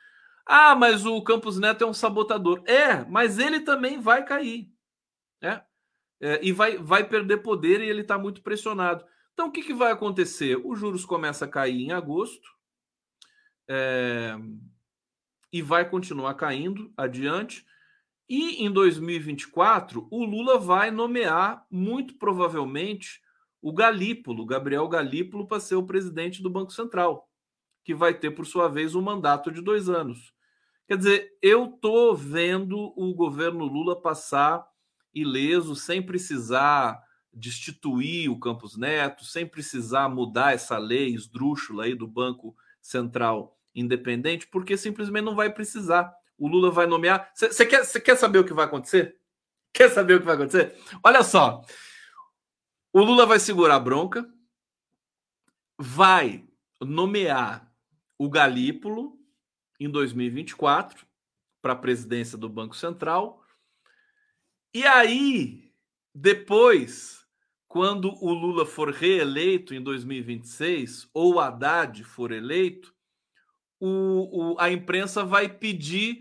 [0.46, 2.62] Ah, mas o Campos Neto é um sabotador.
[2.66, 4.72] É, mas ele também vai cair,
[5.40, 5.62] né?
[6.20, 9.04] É, e vai, vai perder poder e ele está muito pressionado.
[9.32, 10.56] Então, o que, que vai acontecer?
[10.64, 12.48] Os juros começam a cair em agosto
[13.68, 14.36] é,
[15.52, 17.64] e vai continuar caindo adiante.
[18.28, 23.20] E em 2024, o Lula vai nomear, muito provavelmente,
[23.60, 27.28] o Galípolo, Gabriel Galípolo, para ser o presidente do Banco Central,
[27.84, 30.32] que vai ter, por sua vez, um mandato de dois anos.
[30.86, 34.64] Quer dizer, eu estou vendo o governo Lula passar
[35.12, 42.06] ileso, sem precisar destituir o Campos Neto, sem precisar mudar essa lei esdrúxula aí do
[42.06, 47.30] Banco Central Independente, porque simplesmente não vai precisar o Lula vai nomear.
[47.34, 49.20] Você quer, quer saber o que vai acontecer?
[49.74, 50.74] Quer saber o que vai acontecer?
[51.04, 51.62] Olha só.
[52.92, 54.26] O Lula vai segurar a bronca,
[55.78, 56.48] vai
[56.80, 57.70] nomear
[58.18, 59.18] o Galípolo
[59.78, 61.06] em 2024
[61.60, 63.44] para a presidência do Banco Central.
[64.72, 65.70] E aí,
[66.14, 67.26] depois,
[67.68, 72.94] quando o Lula for reeleito em 2026, ou o Haddad for eleito,
[73.80, 76.20] o, o, a imprensa vai pedir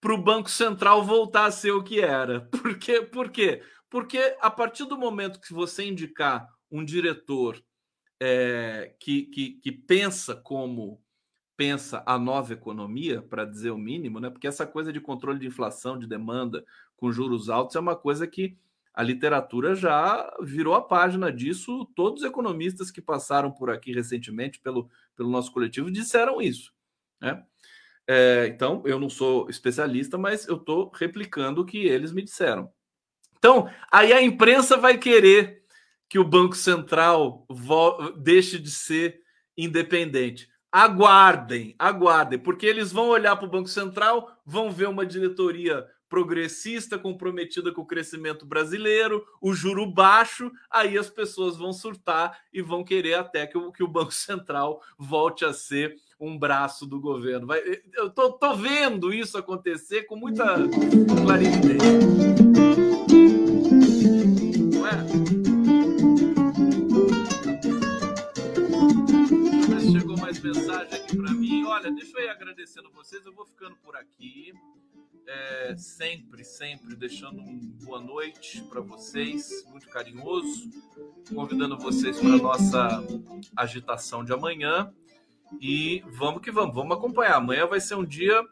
[0.00, 2.42] para o Banco Central voltar a ser o que era.
[2.50, 3.02] Por quê?
[3.02, 3.62] Por quê?
[3.88, 7.62] Porque a partir do momento que você indicar um diretor
[8.20, 11.00] é, que, que, que pensa como
[11.56, 14.28] pensa a nova economia, para dizer o mínimo, né?
[14.28, 16.64] Porque essa coisa de controle de inflação, de demanda
[16.96, 18.56] com juros altos é uma coisa que
[18.92, 21.86] a literatura já virou a página disso.
[21.94, 26.75] Todos os economistas que passaram por aqui recentemente pelo, pelo nosso coletivo disseram isso.
[27.20, 27.42] Né?
[28.08, 32.70] É, então, eu não sou especialista, mas eu estou replicando o que eles me disseram.
[33.38, 35.62] Então, aí a imprensa vai querer
[36.08, 37.46] que o Banco Central
[38.16, 39.20] deixe de ser
[39.56, 40.48] independente.
[40.70, 46.98] Aguardem, aguardem, porque eles vão olhar para o Banco Central, vão ver uma diretoria progressista
[46.98, 52.84] comprometida com o crescimento brasileiro, o juro baixo, aí as pessoas vão surtar e vão
[52.84, 57.46] querer até que o, que o Banco Central volte a ser um braço do governo.
[57.46, 57.60] Vai,
[57.94, 60.44] eu tô, tô vendo isso acontecer com muita
[61.22, 61.76] claridade.
[64.72, 65.06] Não é?
[69.92, 71.64] Chegou mais mensagem aqui para mim.
[71.64, 73.24] Olha, deixa eu ir agradecendo vocês.
[73.24, 74.52] Eu vou ficando por aqui.
[75.28, 80.70] É, sempre, sempre deixando um boa noite para vocês, muito carinhoso,
[81.34, 83.04] convidando vocês para nossa
[83.56, 84.94] agitação de amanhã.
[85.60, 87.36] E vamos que vamos, vamos acompanhar.
[87.36, 88.42] Amanhã vai ser um dia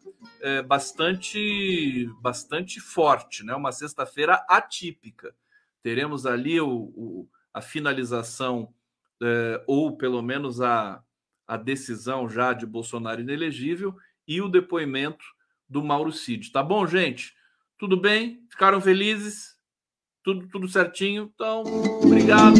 [0.40, 3.54] é, bastante, bastante forte, né?
[3.54, 5.34] Uma sexta-feira atípica.
[5.82, 8.74] Teremos ali o, o a finalização
[9.22, 11.02] é, ou pelo menos a,
[11.46, 13.94] a decisão já de Bolsonaro inelegível
[14.26, 15.24] e o depoimento
[15.68, 16.50] do Mauro Cid.
[16.50, 17.34] Tá bom, gente?
[17.78, 18.44] Tudo bem?
[18.50, 19.54] Ficaram felizes?
[20.22, 21.30] Tudo, tudo certinho?
[21.34, 21.62] Então,
[22.02, 22.58] obrigado.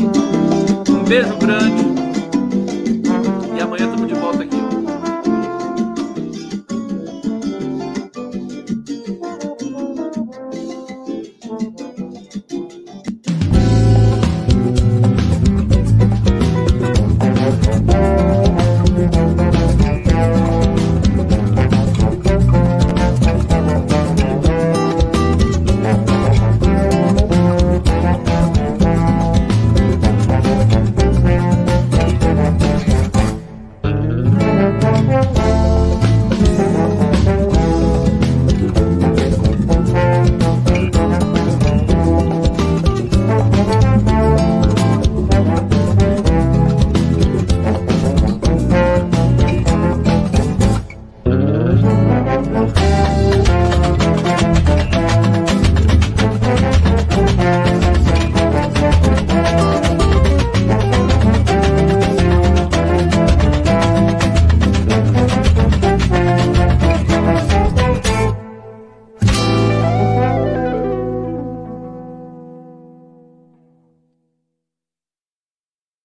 [0.89, 2.05] Um beijo grande
[3.65, 4.14] amanhã estamos de